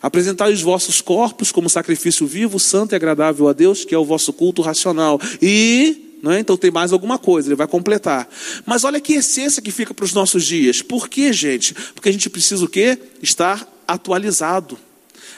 Apresentar 0.02 0.50
os 0.50 0.62
vossos 0.62 1.02
corpos 1.02 1.52
como 1.52 1.70
sacrifício 1.70 2.26
vivo, 2.28 2.60
santo 2.60 2.94
e 2.94 2.96
agradável 2.96 3.48
a 3.48 3.54
Deus, 3.54 3.84
que 3.84 3.94
é 3.94 3.98
o 3.98 4.06
vosso 4.06 4.32
culto 4.32 4.62
racional. 4.62 5.20
E, 5.42 6.18
não 6.22 6.32
é? 6.32 6.40
então 6.40 6.56
tem 6.56 6.72
mais 6.72 6.94
alguma 6.94 7.18
coisa, 7.18 7.50
ele 7.50 7.56
vai 7.56 7.68
completar. 7.68 8.30
Mas 8.66 8.84
olha 8.84 9.02
que 9.02 9.14
essência 9.14 9.62
que 9.62 9.72
fica 9.72 9.94
para 9.94 10.06
os 10.06 10.14
nossos 10.14 10.46
dias. 10.46 10.82
Por 10.82 11.10
quê, 11.10 11.34
gente? 11.34 11.74
Porque 11.94 12.10
a 12.10 12.12
gente 12.12 12.30
precisa 12.30 12.64
o 12.64 12.70
quê? 12.70 12.98
Estar 13.22 13.68
atualizado. 13.88 14.78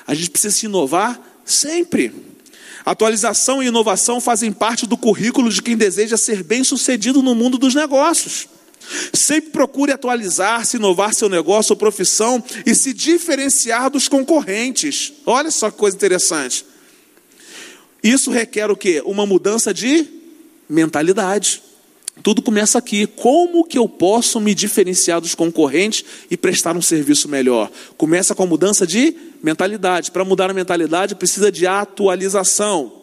A 0.06 0.14
gente 0.14 0.30
precisa 0.30 0.56
se 0.56 0.66
inovar 0.66 1.29
Sempre. 1.50 2.14
Atualização 2.86 3.62
e 3.62 3.68
inovação 3.68 4.22
fazem 4.22 4.52
parte 4.52 4.86
do 4.86 4.96
currículo 4.96 5.50
de 5.50 5.62
quem 5.62 5.76
deseja 5.76 6.16
ser 6.16 6.44
bem-sucedido 6.44 7.24
no 7.24 7.34
mundo 7.34 7.58
dos 7.58 7.74
negócios. 7.74 8.48
Sempre 9.14 9.52
procure 9.52 9.92
atualizar-se, 9.92 10.78
inovar 10.78 11.14
seu 11.14 11.28
negócio 11.28 11.74
ou 11.74 11.78
profissão 11.78 12.44
e 12.66 12.74
se 12.74 12.94
diferenciar 12.94 13.90
dos 13.90 14.08
concorrentes. 14.08 15.12
Olha 15.26 15.50
só 15.50 15.70
que 15.72 15.78
coisa 15.78 15.98
interessante. 15.98 16.66
Isso 18.04 18.32
requer 18.32 18.70
o 18.70 18.78
quê? 18.78 19.02
Uma 19.04 19.26
mudança 19.26 19.74
de 19.74 20.08
mentalidade. 20.70 21.62
Tudo 22.22 22.42
começa 22.42 22.78
aqui. 22.78 23.08
Como 23.08 23.64
que 23.64 23.78
eu 23.78 23.88
posso 23.88 24.40
me 24.40 24.54
diferenciar 24.54 25.22
dos 25.22 25.36
concorrentes 25.36 26.04
e 26.30 26.36
prestar 26.36 26.76
um 26.76 26.82
serviço 26.82 27.30
melhor? 27.30 27.72
Começa 27.98 28.36
com 28.36 28.44
a 28.44 28.48
mudança 28.48 28.86
de 28.86 29.16
mentalidade. 29.42 30.12
Para 30.12 30.26
mudar 30.26 30.50
a 30.50 30.54
mentalidade 30.54 31.16
precisa 31.16 31.52
de 31.52 31.66
atualização. 31.66 33.00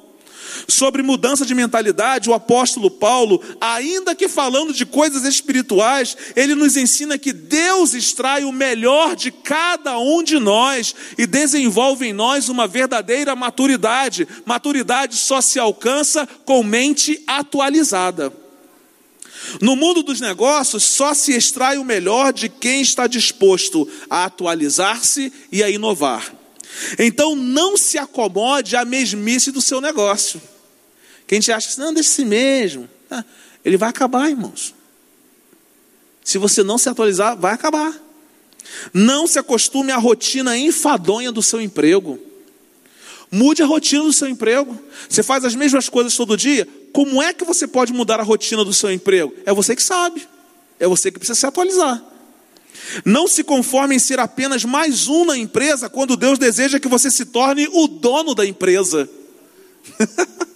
Sobre 0.68 1.02
mudança 1.02 1.44
de 1.44 1.54
mentalidade, 1.54 2.30
o 2.30 2.34
apóstolo 2.34 2.90
Paulo, 2.90 3.42
ainda 3.60 4.14
que 4.14 4.28
falando 4.28 4.72
de 4.72 4.86
coisas 4.86 5.24
espirituais, 5.24 6.16
ele 6.34 6.54
nos 6.54 6.76
ensina 6.76 7.18
que 7.18 7.32
Deus 7.32 7.94
extrai 7.94 8.44
o 8.44 8.52
melhor 8.52 9.16
de 9.16 9.30
cada 9.30 9.98
um 9.98 10.22
de 10.22 10.38
nós 10.38 10.94
e 11.18 11.26
desenvolve 11.26 12.06
em 12.06 12.12
nós 12.12 12.48
uma 12.48 12.66
verdadeira 12.66 13.34
maturidade. 13.34 14.26
Maturidade 14.44 15.16
só 15.16 15.40
se 15.40 15.58
alcança 15.58 16.28
com 16.44 16.62
mente 16.62 17.22
atualizada. 17.26 18.45
No 19.60 19.76
mundo 19.76 20.02
dos 20.02 20.20
negócios, 20.20 20.84
só 20.84 21.14
se 21.14 21.32
extrai 21.32 21.78
o 21.78 21.84
melhor 21.84 22.32
de 22.32 22.48
quem 22.48 22.80
está 22.80 23.06
disposto 23.06 23.88
a 24.08 24.24
atualizar-se 24.24 25.32
e 25.50 25.62
a 25.62 25.70
inovar. 25.70 26.34
Então, 26.98 27.34
não 27.34 27.76
se 27.76 27.98
acomode 27.98 28.76
à 28.76 28.84
mesmice 28.84 29.50
do 29.50 29.60
seu 29.60 29.80
negócio. 29.80 30.40
Quem 31.26 31.40
te 31.40 31.50
acha, 31.50 31.80
não, 31.80 31.92
deixa 31.92 32.10
si 32.10 32.24
mesmo. 32.24 32.88
Ah, 33.10 33.24
ele 33.64 33.76
vai 33.76 33.88
acabar, 33.88 34.28
irmãos. 34.28 34.74
Se 36.24 36.38
você 36.38 36.62
não 36.62 36.78
se 36.78 36.88
atualizar, 36.88 37.36
vai 37.36 37.54
acabar. 37.54 37.94
Não 38.92 39.26
se 39.26 39.38
acostume 39.38 39.92
à 39.92 39.96
rotina 39.96 40.56
enfadonha 40.56 41.30
do 41.30 41.42
seu 41.42 41.60
emprego. 41.60 42.18
Mude 43.30 43.62
a 43.62 43.66
rotina 43.66 44.02
do 44.02 44.12
seu 44.12 44.28
emprego. 44.28 44.78
Você 45.08 45.22
faz 45.22 45.44
as 45.44 45.54
mesmas 45.54 45.88
coisas 45.88 46.16
todo 46.16 46.36
dia. 46.36 46.66
Como 46.96 47.22
é 47.22 47.34
que 47.34 47.44
você 47.44 47.66
pode 47.66 47.92
mudar 47.92 48.20
a 48.20 48.22
rotina 48.22 48.64
do 48.64 48.72
seu 48.72 48.90
emprego? 48.90 49.34
É 49.44 49.52
você 49.52 49.76
que 49.76 49.82
sabe. 49.82 50.26
É 50.80 50.88
você 50.88 51.12
que 51.12 51.18
precisa 51.18 51.38
se 51.38 51.44
atualizar. 51.44 52.02
Não 53.04 53.28
se 53.28 53.44
conforme 53.44 53.96
em 53.96 53.98
ser 53.98 54.18
apenas 54.18 54.64
mais 54.64 55.06
um 55.06 55.26
na 55.26 55.36
empresa 55.36 55.90
quando 55.90 56.16
Deus 56.16 56.38
deseja 56.38 56.80
que 56.80 56.88
você 56.88 57.10
se 57.10 57.26
torne 57.26 57.68
o 57.70 57.86
dono 57.86 58.34
da 58.34 58.46
empresa. 58.46 59.06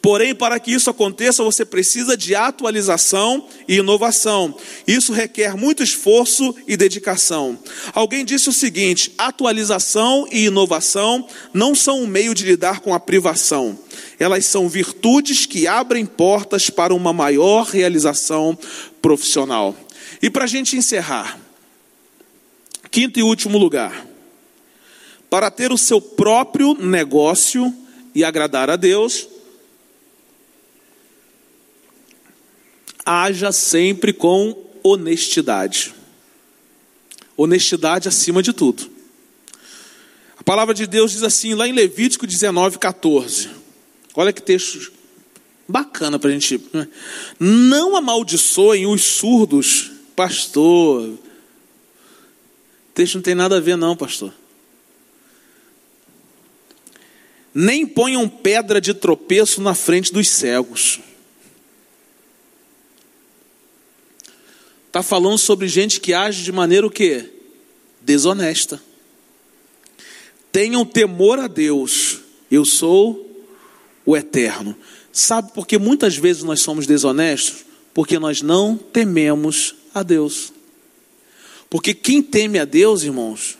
Porém, 0.00 0.34
para 0.34 0.60
que 0.60 0.70
isso 0.70 0.90
aconteça, 0.90 1.42
você 1.42 1.64
precisa 1.64 2.16
de 2.16 2.36
atualização 2.36 3.48
e 3.66 3.78
inovação. 3.78 4.54
Isso 4.86 5.12
requer 5.12 5.56
muito 5.56 5.82
esforço 5.82 6.54
e 6.68 6.76
dedicação. 6.76 7.58
Alguém 7.92 8.24
disse 8.24 8.48
o 8.48 8.52
seguinte: 8.52 9.12
atualização 9.18 10.28
e 10.30 10.44
inovação 10.44 11.26
não 11.52 11.74
são 11.74 12.02
um 12.02 12.06
meio 12.06 12.34
de 12.34 12.44
lidar 12.44 12.80
com 12.80 12.94
a 12.94 13.00
privação. 13.00 13.78
Elas 14.18 14.46
são 14.46 14.68
virtudes 14.68 15.46
que 15.46 15.66
abrem 15.66 16.06
portas 16.06 16.70
para 16.70 16.94
uma 16.94 17.12
maior 17.12 17.66
realização 17.66 18.58
profissional. 19.02 19.76
E 20.22 20.30
para 20.30 20.44
a 20.44 20.46
gente 20.48 20.76
encerrar, 20.76 21.38
quinto 22.90 23.18
e 23.18 23.22
último 23.22 23.58
lugar, 23.58 24.06
para 25.28 25.50
ter 25.50 25.72
o 25.72 25.78
seu 25.78 26.00
próprio 26.00 26.74
negócio 26.74 27.74
e 28.14 28.22
agradar 28.22 28.70
a 28.70 28.76
Deus, 28.76 29.28
haja 33.04 33.50
sempre 33.50 34.12
com 34.12 34.56
honestidade. 34.82 35.92
Honestidade 37.36 38.08
acima 38.08 38.42
de 38.42 38.52
tudo. 38.52 38.88
A 40.38 40.42
palavra 40.44 40.72
de 40.72 40.86
Deus 40.86 41.10
diz 41.10 41.22
assim, 41.22 41.54
lá 41.54 41.66
em 41.66 41.72
Levítico 41.72 42.26
19, 42.26 42.78
14. 42.78 43.63
Olha 44.14 44.32
que 44.32 44.40
texto 44.40 44.92
bacana 45.66 46.18
para 46.18 46.30
a 46.30 46.32
gente. 46.32 46.60
Né? 46.72 46.88
Não 47.38 47.96
amaldiçoem 47.96 48.86
os 48.86 49.02
surdos, 49.02 49.90
pastor. 50.14 51.02
O 51.08 51.18
texto 52.94 53.16
não 53.16 53.22
tem 53.22 53.34
nada 53.34 53.56
a 53.56 53.60
ver, 53.60 53.76
não, 53.76 53.96
pastor. 53.96 54.32
Nem 57.52 57.86
ponham 57.86 58.28
pedra 58.28 58.80
de 58.80 58.94
tropeço 58.94 59.60
na 59.60 59.74
frente 59.74 60.12
dos 60.12 60.28
cegos. 60.28 61.00
Está 64.86 65.02
falando 65.02 65.38
sobre 65.38 65.66
gente 65.66 66.00
que 66.00 66.12
age 66.12 66.44
de 66.44 66.52
maneira 66.52 66.86
o 66.86 66.90
quê? 66.90 67.30
Desonesta. 68.00 68.80
Tenham 70.52 70.84
temor 70.84 71.40
a 71.40 71.48
Deus. 71.48 72.20
Eu 72.48 72.64
sou 72.64 73.33
o 74.04 74.16
eterno. 74.16 74.76
Sabe 75.12 75.52
por 75.52 75.66
que 75.66 75.78
muitas 75.78 76.16
vezes 76.16 76.42
nós 76.42 76.60
somos 76.60 76.86
desonestos? 76.86 77.64
Porque 77.92 78.18
nós 78.18 78.42
não 78.42 78.76
tememos 78.76 79.74
a 79.94 80.02
Deus. 80.02 80.52
Porque 81.70 81.94
quem 81.94 82.22
teme 82.22 82.58
a 82.58 82.64
Deus, 82.64 83.02
irmãos, 83.02 83.58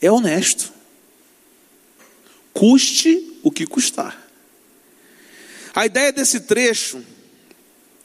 é 0.00 0.10
honesto. 0.10 0.72
Custe 2.52 3.38
o 3.42 3.50
que 3.50 3.66
custar. 3.66 4.26
A 5.74 5.84
ideia 5.84 6.12
desse 6.12 6.40
trecho 6.40 7.04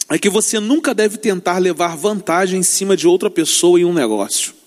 é 0.09 0.19
que 0.19 0.29
você 0.29 0.59
nunca 0.59 0.93
deve 0.93 1.17
tentar 1.17 1.57
levar 1.57 1.95
vantagem 1.95 2.59
em 2.59 2.63
cima 2.63 2.97
de 2.97 3.07
outra 3.07 3.29
pessoa 3.29 3.79
em 3.79 3.85
um 3.85 3.93
negócio. 3.93 4.60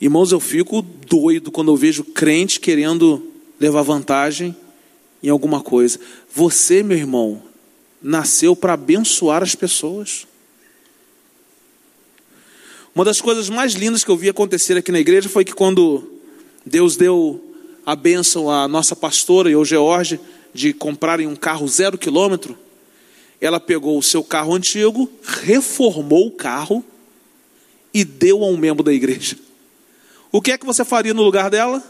Irmãos, 0.00 0.30
eu 0.30 0.38
fico 0.38 0.80
doido 0.80 1.50
quando 1.50 1.72
eu 1.72 1.76
vejo 1.76 2.04
crente 2.04 2.60
querendo 2.60 3.26
levar 3.58 3.82
vantagem 3.82 4.54
em 5.20 5.28
alguma 5.28 5.60
coisa. 5.60 5.98
Você, 6.32 6.84
meu 6.84 6.96
irmão, 6.96 7.42
nasceu 8.00 8.54
para 8.54 8.74
abençoar 8.74 9.42
as 9.42 9.56
pessoas. 9.56 10.24
Uma 12.94 13.04
das 13.04 13.20
coisas 13.20 13.48
mais 13.48 13.72
lindas 13.74 14.04
que 14.04 14.10
eu 14.10 14.16
vi 14.16 14.28
acontecer 14.28 14.76
aqui 14.76 14.92
na 14.92 15.00
igreja 15.00 15.28
foi 15.28 15.44
que 15.44 15.52
quando 15.52 16.08
Deus 16.64 16.96
deu 16.96 17.44
a 17.84 17.96
bênção 17.96 18.48
à 18.48 18.68
nossa 18.68 18.94
pastora 18.94 19.50
e 19.50 19.54
ao 19.54 19.64
George 19.64 20.20
de 20.54 20.72
comprarem 20.72 21.26
um 21.26 21.36
carro 21.36 21.66
zero 21.66 21.98
quilômetro, 21.98 22.56
ela 23.40 23.58
pegou 23.58 23.98
o 23.98 24.02
seu 24.02 24.22
carro 24.22 24.54
antigo, 24.54 25.10
reformou 25.24 26.28
o 26.28 26.32
carro 26.32 26.84
e 27.92 28.04
deu 28.04 28.44
a 28.44 28.46
um 28.46 28.56
membro 28.56 28.84
da 28.84 28.92
igreja. 28.92 29.36
O 30.30 30.42
que 30.42 30.52
é 30.52 30.58
que 30.58 30.66
você 30.66 30.84
faria 30.84 31.14
no 31.14 31.22
lugar 31.22 31.50
dela? 31.50 31.82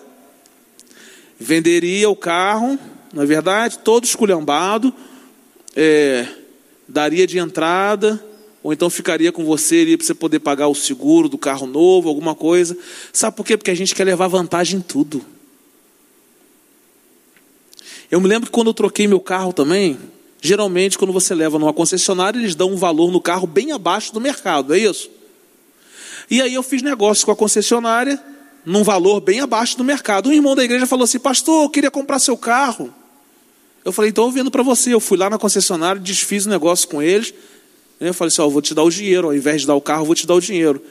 Venderia 1.39 2.09
o 2.09 2.17
carro, 2.17 2.79
na 3.13 3.23
é 3.23 3.27
verdade, 3.27 3.79
todo 3.79 4.05
esculhambado, 4.05 4.93
é, 5.75 6.27
daria 6.87 7.27
de 7.27 7.39
entrada, 7.39 8.25
ou 8.63 8.73
então 8.73 8.91
ficaria 8.91 9.33
com 9.33 9.45
você 9.45 9.97
para 9.97 10.07
você 10.07 10.15
poder 10.15 10.41
pagar 10.41 10.69
o 10.69 10.75
seguro 10.75 11.29
do 11.29 11.39
carro 11.39 11.67
novo, 11.67 12.09
alguma 12.09 12.35
coisa. 12.35 12.77
Sabe 13.13 13.37
por 13.37 13.45
quê? 13.45 13.57
Porque 13.57 13.71
a 13.71 13.77
gente 13.77 13.95
quer 13.95 14.05
levar 14.05 14.29
vantagem 14.29 14.79
em 14.79 14.83
tudo. 14.83 15.25
Eu 18.11 18.21
me 18.21 18.29
lembro 18.29 18.47
que 18.47 18.53
quando 18.53 18.69
eu 18.69 18.75
troquei 18.75 19.07
meu 19.07 19.21
carro 19.21 19.53
também, 19.53 19.99
Geralmente, 20.41 20.97
quando 20.97 21.13
você 21.13 21.35
leva 21.35 21.59
numa 21.59 21.73
concessionária, 21.73 22.39
eles 22.39 22.55
dão 22.55 22.71
um 22.71 22.77
valor 22.77 23.11
no 23.11 23.21
carro 23.21 23.47
bem 23.47 23.73
abaixo 23.73 24.13
do 24.13 24.21
mercado, 24.21 24.73
é 24.73 24.79
isso? 24.79 25.11
E 26.31 26.43
aí 26.43 26.55
eu 26.55 26.63
fiz 26.63 26.83
negócio 26.83 27.25
com 27.25 27.33
a 27.33 27.37
concessionária, 27.37 28.23
num 28.65 28.83
valor 28.83 29.21
bem 29.21 29.41
abaixo 29.41 29.77
do 29.77 29.85
mercado. 29.85 30.29
Um 30.29 30.33
irmão 30.33 30.55
da 30.55 30.65
igreja 30.65 30.87
falou 30.87 31.05
assim: 31.05 31.19
Pastor, 31.19 31.65
eu 31.65 31.71
queria 31.71 31.91
comprar 31.91 32.19
seu 32.19 32.37
carro. 32.37 32.95
Eu 33.85 33.93
falei: 33.93 34.11
Então 34.11 34.25
eu 34.25 34.31
vendo 34.31 34.51
para 34.51 34.63
você. 34.63 34.93
Eu 34.93 35.01
fui 35.01 35.17
lá 35.17 35.31
na 35.31 35.39
concessionária, 35.39 36.01
desfiz 36.01 36.47
o 36.47 36.51
negócio 36.51 36.89
com 36.89 37.03
eles. 37.03 37.33
Eu 38.01 38.13
falei 38.15 38.29
assim: 38.29 38.43
vou 38.49 38.63
te 38.63 38.75
dar 38.75 38.83
o 38.83 38.91
dinheiro, 38.91 39.29
ao 39.29 39.35
invés 39.35 39.63
de 39.63 39.67
dar 39.67 39.75
o 39.75 39.81
carro, 39.81 40.05
vou 40.05 40.15
te 40.15 40.27
dar 40.27 40.35
o 40.35 40.41
dinheiro. 40.41 40.83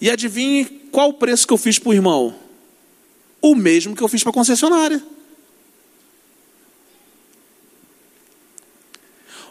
E 0.00 0.10
adivinhe 0.10 0.64
qual 0.90 1.10
o 1.10 1.14
preço 1.14 1.46
que 1.46 1.52
eu 1.52 1.58
fiz 1.58 1.78
para 1.78 1.90
o 1.90 1.94
irmão? 1.94 2.34
O 3.40 3.54
mesmo 3.54 3.94
que 3.94 4.02
eu 4.02 4.08
fiz 4.08 4.22
para 4.22 4.30
a 4.30 4.34
concessionária. 4.34 5.02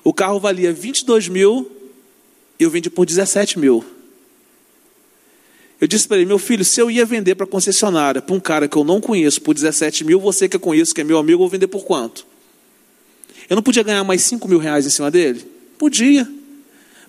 O 0.04 0.14
carro 0.14 0.40
valia 0.40 0.74
22 0.74 1.30
mil 1.30 1.72
eu 2.60 2.70
vendi 2.70 2.90
por 2.90 3.06
17 3.06 3.60
mil. 3.60 3.84
Eu 5.84 5.88
disse 5.88 6.08
para 6.08 6.16
ele, 6.16 6.26
meu 6.26 6.40
filho, 6.40 6.64
se 6.64 6.80
eu 6.80 6.90
ia 6.90 7.06
vender 7.06 7.36
para 7.36 7.44
a 7.44 7.48
concessionária, 7.48 8.22
para 8.22 8.34
um 8.34 8.40
cara 8.40 8.70
que 8.70 8.78
eu 8.78 8.86
não 8.86 9.02
conheço 9.02 9.42
por 9.42 9.54
17 9.54 10.06
mil, 10.06 10.18
você 10.18 10.48
que 10.48 10.56
eu 10.56 10.60
conheço, 10.62 10.96
que 10.96 11.02
é 11.02 11.04
meu 11.04 11.18
amigo, 11.18 11.34
eu 11.34 11.40
vou 11.40 11.50
vender 11.50 11.68
por 11.68 11.84
quanto? 11.84 12.26
Eu 13.50 13.58
não 13.58 13.62
podia 13.62 13.84
ganhar 13.84 14.02
mais 14.06 14.22
5 14.22 14.48
mil 14.48 14.60
reais 14.60 14.86
em 14.86 14.90
cima 14.90 15.12
dele? 15.12 15.46
Podia. 15.78 16.26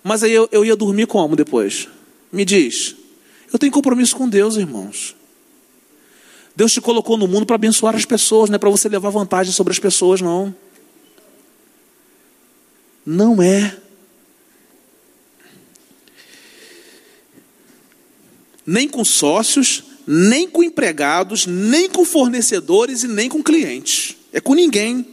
Mas 0.02 0.24
aí 0.24 0.32
eu, 0.32 0.48
eu 0.50 0.64
ia 0.64 0.74
dormir 0.74 1.06
como 1.06 1.36
depois? 1.36 1.86
Me 2.32 2.44
diz. 2.44 2.96
Eu 3.52 3.60
tenho 3.60 3.70
compromisso 3.70 4.16
com 4.16 4.28
Deus, 4.28 4.56
irmãos. 4.56 5.14
Deus 6.56 6.72
te 6.72 6.80
colocou 6.80 7.16
no 7.16 7.28
mundo 7.28 7.46
para 7.46 7.54
abençoar 7.54 7.94
as 7.94 8.04
pessoas, 8.04 8.50
não 8.50 8.56
é 8.56 8.58
para 8.58 8.70
você 8.70 8.88
levar 8.88 9.10
vantagem 9.10 9.52
sobre 9.52 9.72
as 9.72 9.78
pessoas, 9.78 10.20
não. 10.20 10.52
Não 13.06 13.40
é. 13.40 13.76
Nem 18.66 18.88
com 18.88 19.04
sócios, 19.04 19.84
nem 20.06 20.48
com 20.48 20.62
empregados, 20.62 21.46
nem 21.46 21.88
com 21.88 22.04
fornecedores 22.04 23.02
e 23.02 23.08
nem 23.08 23.28
com 23.28 23.42
clientes. 23.42 24.16
É 24.32 24.40
com 24.40 24.54
ninguém. 24.54 25.06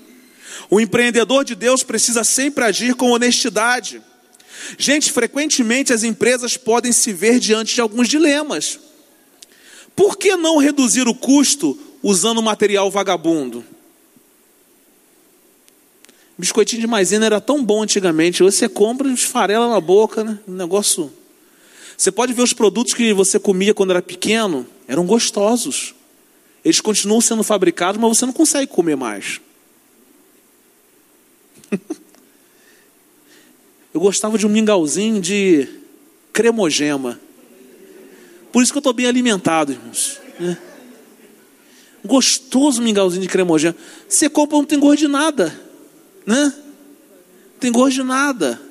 O 0.70 0.80
empreendedor 0.80 1.44
de 1.44 1.56
Deus 1.56 1.84
precisa 1.84 2.24
sempre 2.24 2.64
agir 2.64 2.96
com 2.96 3.12
honestidade. 3.12 4.02
Gente, 4.78 5.12
frequentemente 5.12 5.94
as 5.94 6.04
empresas 6.04 6.58
podem 6.58 6.92
se 6.92 7.12
ver 7.12 7.40
diante 7.40 7.76
de 7.76 7.82
alguns 7.82 8.08
dilemas. 8.08 8.80
Por 9.96 10.18
que 10.18 10.36
não 10.36 10.58
reduzir 10.58 11.08
o 11.08 11.16
custo 11.16 11.78
usando 12.02 12.42
material 12.42 12.90
vagabundo? 12.90 13.64
Biscoitinho 16.38 16.82
de 16.82 16.88
maisena 16.88 17.26
era 17.26 17.42
tão 17.42 17.64
bom 17.64 17.84
antigamente. 17.84 18.44
Hoje 18.44 18.58
você 18.58 18.70
compra 18.70 19.08
e 19.08 19.14
esfarela 19.14 19.70
na 19.70 19.80
boca, 19.80 20.24
né? 20.24 20.40
Um 20.48 20.54
negócio. 20.54 21.12
Você 22.02 22.12
pode 22.12 22.34
ver 22.34 22.42
os 22.42 22.52
produtos 22.52 22.96
que 22.96 23.14
você 23.14 23.38
comia 23.38 23.76
quando 23.76 23.92
era 23.92 24.02
pequeno, 24.02 24.66
eram 24.88 25.06
gostosos. 25.06 25.94
Eles 26.66 26.82
continuam 26.82 27.22
sendo 27.22 27.44
fabricados, 27.44 28.02
mas 28.02 28.18
você 28.18 28.26
não 28.26 28.34
consegue 28.34 28.66
comer 28.66 28.98
mais. 28.98 29.40
Eu 33.94 34.02
gostava 34.02 34.36
de 34.36 34.48
um 34.48 34.50
mingauzinho 34.50 35.22
de 35.22 35.70
cremogema. 36.34 37.20
Por 38.52 38.64
isso 38.64 38.72
que 38.72 38.78
eu 38.78 38.80
estou 38.80 38.94
bem 38.94 39.06
alimentado, 39.06 39.74
irmãos. 39.74 40.20
Né? 40.40 40.58
Gostoso 42.04 42.82
mingauzinho 42.82 43.22
de 43.22 43.28
cremogema. 43.28 43.76
Você 44.08 44.28
compra, 44.28 44.58
não 44.58 44.66
tem 44.66 44.80
gosto 44.80 45.00
de 45.00 45.08
nada 45.08 45.56
né? 46.26 46.54
Não 46.56 47.60
tem 47.60 47.72
gosto 47.72 47.96
de 47.96 48.04
nada. 48.04 48.71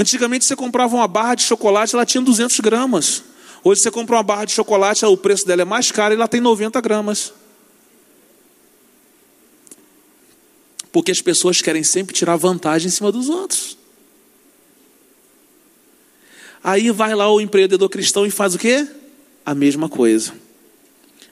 Antigamente 0.00 0.46
você 0.46 0.56
comprava 0.56 0.96
uma 0.96 1.06
barra 1.06 1.34
de 1.34 1.42
chocolate, 1.42 1.94
ela 1.94 2.06
tinha 2.06 2.22
200 2.22 2.58
gramas. 2.60 3.22
Hoje 3.62 3.82
você 3.82 3.90
compra 3.90 4.16
uma 4.16 4.22
barra 4.22 4.46
de 4.46 4.52
chocolate, 4.52 5.04
o 5.04 5.14
preço 5.14 5.46
dela 5.46 5.60
é 5.60 5.64
mais 5.66 5.92
caro 5.92 6.14
e 6.14 6.16
ela 6.16 6.26
tem 6.26 6.40
90 6.40 6.80
gramas. 6.80 7.34
Porque 10.90 11.10
as 11.10 11.20
pessoas 11.20 11.60
querem 11.60 11.84
sempre 11.84 12.14
tirar 12.14 12.36
vantagem 12.36 12.88
em 12.88 12.90
cima 12.90 13.12
dos 13.12 13.28
outros. 13.28 13.76
Aí 16.64 16.90
vai 16.90 17.14
lá 17.14 17.30
o 17.30 17.38
empreendedor 17.38 17.90
cristão 17.90 18.24
e 18.24 18.30
faz 18.30 18.54
o 18.54 18.58
quê? 18.58 18.88
A 19.44 19.54
mesma 19.54 19.86
coisa. 19.86 20.32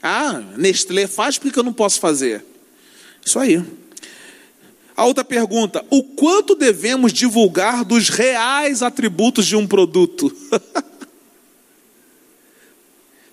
Ah, 0.02 0.42
Nestlé 0.58 1.06
faz 1.06 1.38
porque 1.38 1.58
eu 1.58 1.64
não 1.64 1.72
posso 1.72 1.98
fazer. 1.98 2.44
Isso 3.24 3.38
aí. 3.38 3.64
A 4.98 5.04
outra 5.04 5.24
pergunta: 5.24 5.84
o 5.90 6.02
quanto 6.02 6.56
devemos 6.56 7.12
divulgar 7.12 7.84
dos 7.84 8.08
reais 8.08 8.82
atributos 8.82 9.46
de 9.46 9.54
um 9.54 9.64
produto? 9.64 10.36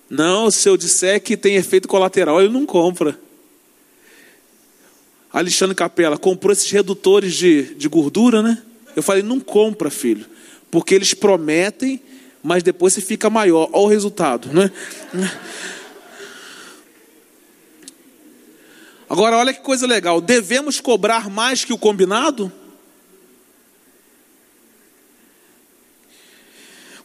não, 0.07 0.51
se 0.51 0.69
eu 0.69 0.77
disser 0.77 1.23
que 1.23 1.35
tem 1.35 1.55
efeito 1.55 1.87
colateral, 1.87 2.39
ele 2.39 2.53
não 2.53 2.67
compra. 2.67 3.19
Alexandre 5.33 5.73
Capela 5.73 6.19
comprou 6.19 6.53
esses 6.53 6.69
redutores 6.69 7.33
de, 7.33 7.73
de 7.73 7.89
gordura, 7.89 8.43
né? 8.43 8.61
Eu 8.95 9.01
falei: 9.01 9.23
não 9.23 9.39
compra, 9.39 9.89
filho, 9.89 10.27
porque 10.69 10.93
eles 10.93 11.15
prometem, 11.15 11.99
mas 12.43 12.61
depois 12.61 12.93
você 12.93 13.01
fica 13.01 13.27
maior. 13.27 13.69
Olha 13.73 13.85
o 13.85 13.87
resultado, 13.87 14.53
né? 14.53 14.71
Agora, 19.15 19.37
olha 19.37 19.53
que 19.53 19.61
coisa 19.61 19.87
legal: 19.87 20.19
devemos 20.19 20.81
cobrar 20.81 21.29
mais 21.29 21.63
que 21.63 21.71
o 21.71 21.77
combinado? 21.77 22.51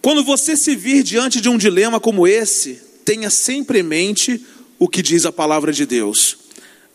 Quando 0.03 0.25
você 0.25 0.57
se 0.57 0.75
vir 0.75 1.05
diante 1.05 1.41
de 1.41 1.49
um 1.49 1.57
dilema 1.57 2.01
como 2.01 2.27
esse, 2.27 2.83
tenha 3.05 3.31
sempre 3.31 3.79
em 3.79 3.85
mente 3.85 4.45
o 4.77 4.89
que 4.89 5.03
diz 5.03 5.25
a 5.25 5.31
palavra 5.31 5.73
de 5.73 5.87
Deus. 5.87 6.37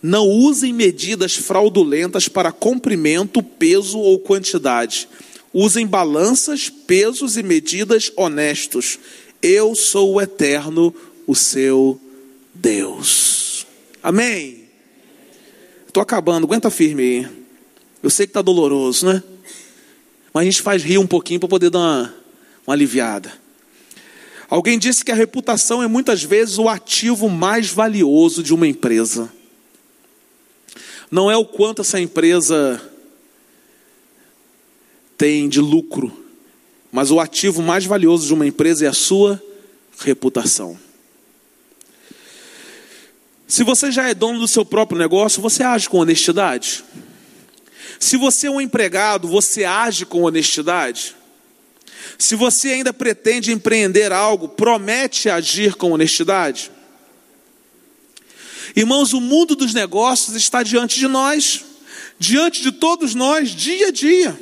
Não 0.04 0.28
usem 0.28 0.74
medidas 0.74 1.38
fraudulentas 1.38 2.28
para 2.28 2.52
comprimento, 2.52 3.42
peso 3.42 3.98
ou 3.98 4.20
quantidade. 4.20 5.08
Usem 5.54 5.88
balanças, 5.88 6.70
pesos 6.70 7.38
e 7.38 7.44
medidas 7.44 8.12
honestos. 8.18 9.00
Eu 9.42 9.76
sou 9.76 10.16
o 10.16 10.22
eterno, 10.22 10.94
o 11.26 11.34
seu 11.34 12.02
Deus. 12.54 13.66
Amém. 14.04 14.65
Estou 15.96 16.04
acabando, 16.04 16.44
aguenta 16.44 16.70
firme 16.70 17.02
aí. 17.02 17.28
Eu 18.04 18.10
sei 18.10 18.26
que 18.26 18.32
está 18.32 18.42
doloroso, 18.42 19.06
né? 19.06 19.24
Mas 20.34 20.42
a 20.42 20.44
gente 20.44 20.62
faz 20.62 20.84
rir 20.84 20.98
um 20.98 21.08
pouquinho 21.08 21.40
para 21.40 21.48
poder 21.48 21.70
dar 21.70 21.80
uma, 21.80 22.14
uma 22.68 22.74
aliviada. 22.74 23.32
Alguém 24.50 24.78
disse 24.78 25.06
que 25.06 25.12
a 25.14 25.16
reputação 25.16 25.82
é 25.82 25.88
muitas 25.88 26.22
vezes 26.22 26.58
o 26.58 26.68
ativo 26.68 27.30
mais 27.30 27.70
valioso 27.70 28.44
de 28.44 28.54
uma 28.54 28.68
empresa. 28.68 29.32
Não 31.10 31.32
é 31.32 31.38
o 31.38 31.46
quanto 31.46 31.82
essa 31.82 31.98
empresa 31.98 32.92
tem 35.18 35.48
de 35.48 35.62
lucro, 35.62 36.12
mas 36.92 37.10
o 37.10 37.22
ativo 37.22 37.62
mais 37.62 37.86
valioso 37.86 38.28
de 38.28 38.34
uma 38.34 38.46
empresa 38.46 38.84
é 38.84 38.90
a 38.90 38.94
sua 38.94 39.42
reputação. 40.00 40.78
Se 43.48 43.64
você 43.64 43.92
já 43.92 44.10
é 44.10 44.14
dono 44.14 44.40
do 44.40 44.48
seu 44.48 44.66
próprio 44.66 44.98
negócio, 44.98 45.42
você 45.42 45.64
age 45.64 45.88
com 45.88 46.00
honestidade. 46.00 46.84
Se 48.00 48.18
você 48.18 48.48
é 48.48 48.52
um 48.52 48.60
empregado, 48.60 49.28
você 49.28 49.64
age 49.64 50.06
com 50.06 50.24
honestidade. 50.24 51.16
Se 52.18 52.36
você 52.36 52.70
ainda 52.70 52.94
pretende 52.94 53.52
empreender 53.52 54.12
algo, 54.12 54.50
promete 54.50 55.30
agir 55.30 55.76
com 55.76 55.92
honestidade. 55.92 56.72
Irmãos, 58.76 59.14
o 59.14 59.22
mundo 59.22 59.56
dos 59.56 59.74
negócios 59.74 60.36
está 60.36 60.64
diante 60.64 61.00
de 61.00 61.08
nós, 61.08 61.64
diante 62.20 62.62
de 62.62 62.72
todos 62.72 63.14
nós, 63.14 63.52
dia 63.52 63.88
a 63.88 63.92
dia. 63.92 64.38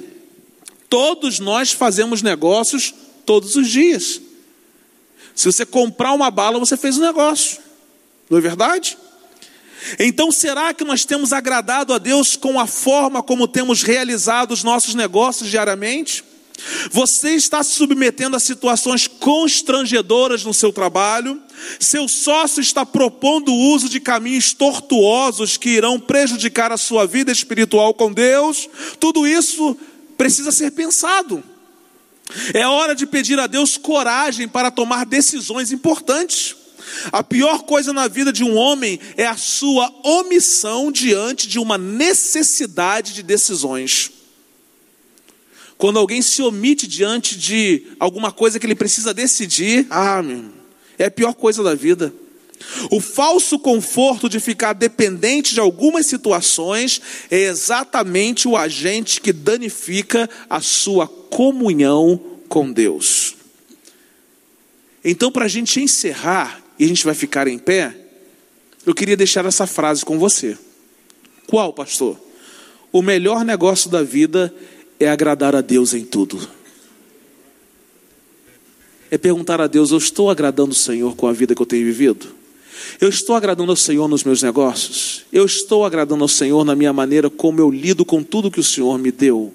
Todos 0.90 1.40
nós 1.40 1.72
fazemos 1.72 2.22
negócios 2.22 2.94
todos 3.26 3.56
os 3.56 3.68
dias. 3.68 4.22
Se 5.36 5.46
você 5.46 5.66
comprar 5.66 6.14
uma 6.14 6.30
bala, 6.30 6.60
você 6.60 6.78
fez 6.78 6.98
um 6.98 7.02
negócio, 7.02 7.60
não 8.34 8.40
é 8.40 8.42
verdade? 8.42 8.98
Então, 10.00 10.32
será 10.32 10.74
que 10.74 10.84
nós 10.84 11.06
temos 11.06 11.32
agradado 11.32 11.94
a 11.94 11.98
Deus 11.98 12.36
com 12.36 12.60
a 12.60 12.66
forma 12.66 13.22
como 13.22 13.48
temos 13.48 13.84
realizado 13.84 14.52
os 14.52 14.64
nossos 14.64 14.96
negócios 14.96 15.50
diariamente? 15.50 16.24
Você 16.92 17.32
está 17.32 17.62
se 17.62 17.74
submetendo 17.74 18.36
a 18.36 18.40
situações 18.40 19.08
constrangedoras 19.08 20.44
no 20.44 20.54
seu 20.54 20.72
trabalho, 20.72 21.42
seu 21.80 22.08
sócio 22.08 22.62
está 22.62 22.86
propondo 22.86 23.52
o 23.52 23.74
uso 23.74 23.90
de 23.90 24.00
caminhos 24.00 24.54
tortuosos 24.54 25.58
que 25.58 25.72
irão 25.72 26.00
prejudicar 26.00 26.72
a 26.72 26.78
sua 26.78 27.06
vida 27.06 27.32
espiritual 27.32 27.94
com 27.94 28.12
Deus, 28.12 28.70
tudo 29.00 29.28
isso 29.28 29.78
precisa 30.18 30.52
ser 30.52 30.72
pensado. 30.72 31.44
É 32.54 32.66
hora 32.66 32.96
de 32.96 33.06
pedir 33.06 33.40
a 33.40 33.48
Deus 33.48 33.78
coragem 33.78 34.48
para 34.48 34.72
tomar 34.72 35.06
decisões 35.06 35.72
importantes. 35.72 36.63
A 37.12 37.24
pior 37.24 37.64
coisa 37.64 37.94
na 37.94 38.08
vida 38.08 38.32
de 38.32 38.44
um 38.44 38.56
homem 38.56 39.00
é 39.18 39.26
a 39.26 39.38
sua 39.38 39.94
omissão 40.04 40.92
diante 40.92 41.48
de 41.48 41.60
uma 41.60 41.78
necessidade 41.78 43.14
de 43.14 43.24
decisões. 43.24 44.12
Quando 45.78 46.00
alguém 46.00 46.22
se 46.22 46.42
omite 46.42 46.88
diante 46.88 47.38
de 47.38 47.88
alguma 48.00 48.32
coisa 48.32 48.60
que 48.60 48.66
ele 48.66 48.76
precisa 48.76 49.14
decidir, 49.14 49.86
ah, 49.90 50.22
meu, 50.22 50.46
é 50.98 51.06
a 51.06 51.12
pior 51.12 51.34
coisa 51.34 51.62
da 51.62 51.76
vida. 51.76 52.14
O 52.90 53.02
falso 53.02 53.60
conforto 53.60 54.30
de 54.30 54.40
ficar 54.40 54.74
dependente 54.74 55.54
de 55.54 55.60
algumas 55.60 56.06
situações 56.06 57.02
é 57.30 57.42
exatamente 57.42 58.48
o 58.48 58.56
agente 58.56 59.20
que 59.20 59.34
danifica 59.34 60.30
a 60.50 60.62
sua 60.62 61.08
comunhão 61.08 62.22
com 62.48 62.72
Deus. 62.72 63.36
Então, 65.04 65.32
para 65.32 65.46
a 65.46 65.50
gente 65.50 65.82
encerrar, 65.82 66.63
e 66.78 66.86
a 66.86 66.88
gente 66.88 67.06
vai 67.06 67.14
ficar 67.14 67.48
em 67.48 67.58
pé, 67.58 67.96
eu 68.86 68.94
queria 68.94 69.16
deixar 69.16 69.46
essa 69.46 69.66
frase 69.66 70.04
com 70.04 70.20
você. 70.20 70.58
Qual, 71.48 71.72
pastor? 71.74 72.20
O 72.92 73.02
melhor 73.02 73.44
negócio 73.46 73.90
da 73.90 74.04
vida 74.04 74.54
é 75.00 75.10
agradar 75.10 75.56
a 75.56 75.62
Deus 75.62 75.94
em 75.94 76.04
tudo. 76.04 76.48
É 79.10 79.18
perguntar 79.18 79.62
a 79.62 79.68
Deus: 79.68 79.92
eu 79.92 79.98
estou 79.98 80.30
agradando 80.30 80.72
o 80.72 80.76
Senhor 80.76 81.16
com 81.16 81.28
a 81.28 81.34
vida 81.34 81.56
que 81.56 81.62
eu 81.62 81.66
tenho 81.66 81.86
vivido? 81.86 82.28
Eu 83.00 83.10
estou 83.10 83.36
agradando 83.36 83.72
ao 83.72 83.76
Senhor 83.76 84.08
nos 84.08 84.24
meus 84.24 84.42
negócios? 84.42 85.26
Eu 85.32 85.46
estou 85.46 85.86
agradando 85.86 86.24
ao 86.24 86.28
Senhor 86.28 86.64
na 86.66 86.76
minha 86.76 86.92
maneira 86.92 87.30
como 87.30 87.60
eu 87.60 87.70
lido 87.70 88.04
com 88.04 88.24
tudo 88.24 88.52
que 88.52 88.60
o 88.60 88.64
Senhor 88.64 88.98
me 88.98 89.12
deu? 89.12 89.54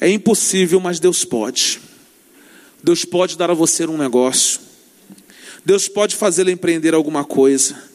É 0.00 0.08
impossível, 0.08 0.80
mas 0.80 0.98
Deus 0.98 1.24
pode. 1.24 1.80
Deus 2.82 3.04
pode 3.04 3.36
dar 3.36 3.50
a 3.50 3.54
você 3.54 3.86
um 3.86 3.98
negócio. 3.98 4.69
Deus 5.64 5.88
pode 5.88 6.16
fazê-lo 6.16 6.50
empreender 6.50 6.94
alguma 6.94 7.24
coisa 7.24 7.90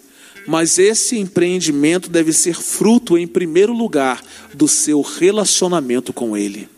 mas 0.46 0.78
esse 0.78 1.18
empreendimento 1.18 2.10
deve 2.10 2.32
ser 2.32 2.56
fruto, 2.56 3.18
em 3.18 3.28
primeiro 3.28 3.74
lugar, 3.74 4.24
do 4.54 4.68
seu 4.68 5.02
relacionamento 5.02 6.14
com 6.14 6.38
Ele. 6.38 6.70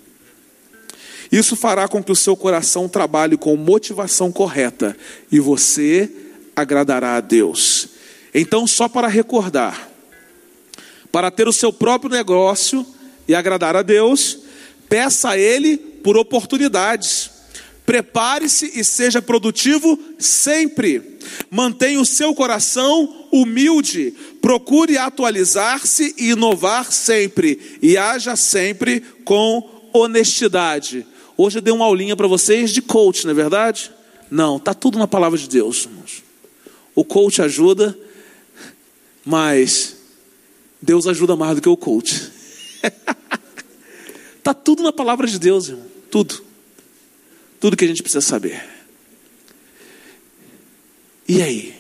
Isso 1.32 1.56
fará 1.58 1.88
com 1.88 2.02
que 2.02 2.12
o 2.12 2.16
seu 2.16 2.38
coração 2.38 2.88
trabalhe 2.88 3.36
com 3.36 3.56
motivação 3.58 4.32
correta 4.32 4.96
e 5.30 5.40
você 5.40 6.10
agradará 6.56 7.18
a 7.18 7.22
Deus. 7.22 7.90
Então, 8.34 8.66
só 8.66 8.88
para 8.88 9.08
recordar, 9.08 9.90
para 11.12 11.30
ter 11.30 11.48
o 11.48 11.54
seu 11.54 11.74
próprio 11.74 12.10
negócio 12.10 12.86
e 13.28 13.36
agradar 13.36 13.76
a 13.76 13.82
Deus, 13.82 14.40
peça 14.88 15.32
a 15.32 15.38
Ele 15.38 15.78
por 15.78 16.18
oportunidades. 16.18 17.32
Prepare-se 17.88 18.78
e 18.78 18.84
seja 18.84 19.22
produtivo 19.22 19.98
sempre. 20.20 21.20
Mantenha 21.50 22.02
o 22.02 22.06
seu 22.06 22.36
coração 22.36 23.30
humilde. 23.32 24.14
Procure 24.42 24.98
atualizar-se 24.98 26.14
e 26.18 26.32
inovar 26.32 26.92
sempre. 26.92 27.78
E 27.82 27.98
haja 27.98 28.36
sempre 28.36 29.00
com 29.24 29.90
honestidade. 29.94 31.08
Hoje 31.38 31.60
eu 31.60 31.62
dei 31.62 31.74
uma 31.74 31.86
aulinha 31.86 32.14
para 32.14 32.28
vocês 32.28 32.72
de 32.72 32.82
coach, 32.82 33.24
não 33.24 33.32
é 33.32 33.34
verdade? 33.34 33.90
Não, 34.30 34.58
está 34.58 34.74
tudo 34.74 35.00
na 35.00 35.08
palavra 35.08 35.40
de 35.40 35.48
Deus, 35.48 35.86
irmãos. 35.86 36.22
O 36.94 37.06
coach 37.06 37.42
ajuda, 37.42 37.98
mas 39.24 39.96
Deus 40.82 41.08
ajuda 41.08 41.38
mais 41.38 41.56
do 41.56 41.62
que 41.62 41.70
o 41.70 41.78
coach. 41.78 42.34
Está 44.38 44.52
tudo 44.62 44.84
na 44.84 44.92
palavra 44.92 45.26
de 45.26 45.40
Deus, 45.40 45.70
irmão. 45.70 45.86
Tudo 46.12 46.47
tudo 47.60 47.78
que 47.78 47.86
a 47.86 47.88
gente 47.88 48.02
precisa 48.02 48.22
saber. 48.22 48.64
E 51.28 51.42
aí? 51.42 51.76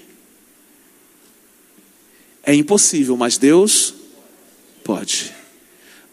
É 2.43 2.53
impossível, 2.53 3.17
mas 3.17 3.37
Deus 3.37 3.93
pode. 4.83 5.33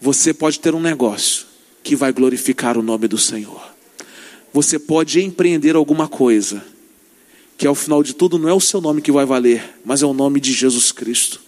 Você 0.01 0.35
pode 0.35 0.61
ter 0.61 0.75
um 0.75 0.81
negócio 0.81 1.47
que 1.83 1.95
vai 1.95 2.12
glorificar 2.12 2.77
o 2.77 2.83
nome 2.83 3.07
do 3.07 3.19
Senhor. 3.19 3.75
Você 4.53 4.79
pode 4.79 5.21
empreender 5.21 5.77
alguma 5.77 6.09
coisa 6.09 6.65
que 7.57 7.67
ao 7.67 7.75
final 7.75 8.03
de 8.03 8.15
tudo 8.15 8.39
não 8.39 8.49
é 8.49 8.53
o 8.53 8.61
seu 8.61 8.81
nome 8.81 9.01
que 9.01 9.12
vai 9.12 9.25
valer, 9.25 9.79
mas 9.85 10.03
é 10.03 10.07
o 10.07 10.12
nome 10.12 10.41
de 10.41 10.53
Jesus 10.53 10.93
Cristo. 10.93 11.41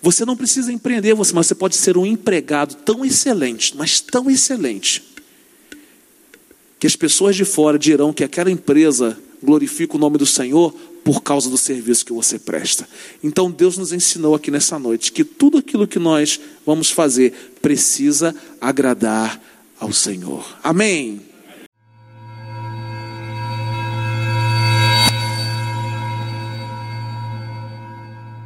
Você 0.00 0.24
não 0.24 0.36
precisa 0.36 0.72
empreender, 0.72 1.14
mas 1.14 1.30
você 1.30 1.54
pode 1.54 1.76
ser 1.76 1.96
um 1.96 2.06
empregado 2.06 2.74
tão 2.76 3.04
excelente, 3.04 3.76
mas 3.76 4.00
tão 4.00 4.30
excelente, 4.30 5.02
que 6.78 6.86
as 6.86 6.96
pessoas 6.96 7.36
de 7.36 7.44
fora 7.44 7.78
dirão 7.78 8.12
que 8.12 8.24
aquela 8.24 8.50
empresa 8.50 9.18
glorifica 9.42 9.96
o 9.96 9.98
nome 9.98 10.18
do 10.18 10.26
Senhor 10.26 10.74
por 11.04 11.22
causa 11.22 11.48
do 11.48 11.56
serviço 11.56 12.04
que 12.04 12.12
você 12.12 12.38
presta. 12.38 12.88
Então 13.22 13.50
Deus 13.50 13.78
nos 13.78 13.92
ensinou 13.92 14.34
aqui 14.34 14.50
nessa 14.50 14.78
noite 14.78 15.12
que 15.12 15.24
tudo 15.24 15.58
aquilo 15.58 15.86
que 15.86 15.98
nós 15.98 16.40
vamos 16.66 16.90
fazer 16.90 17.32
precisa 17.62 18.34
agradar 18.60 19.40
ao 19.80 19.92
Senhor. 19.92 20.44
Amém. 20.62 21.27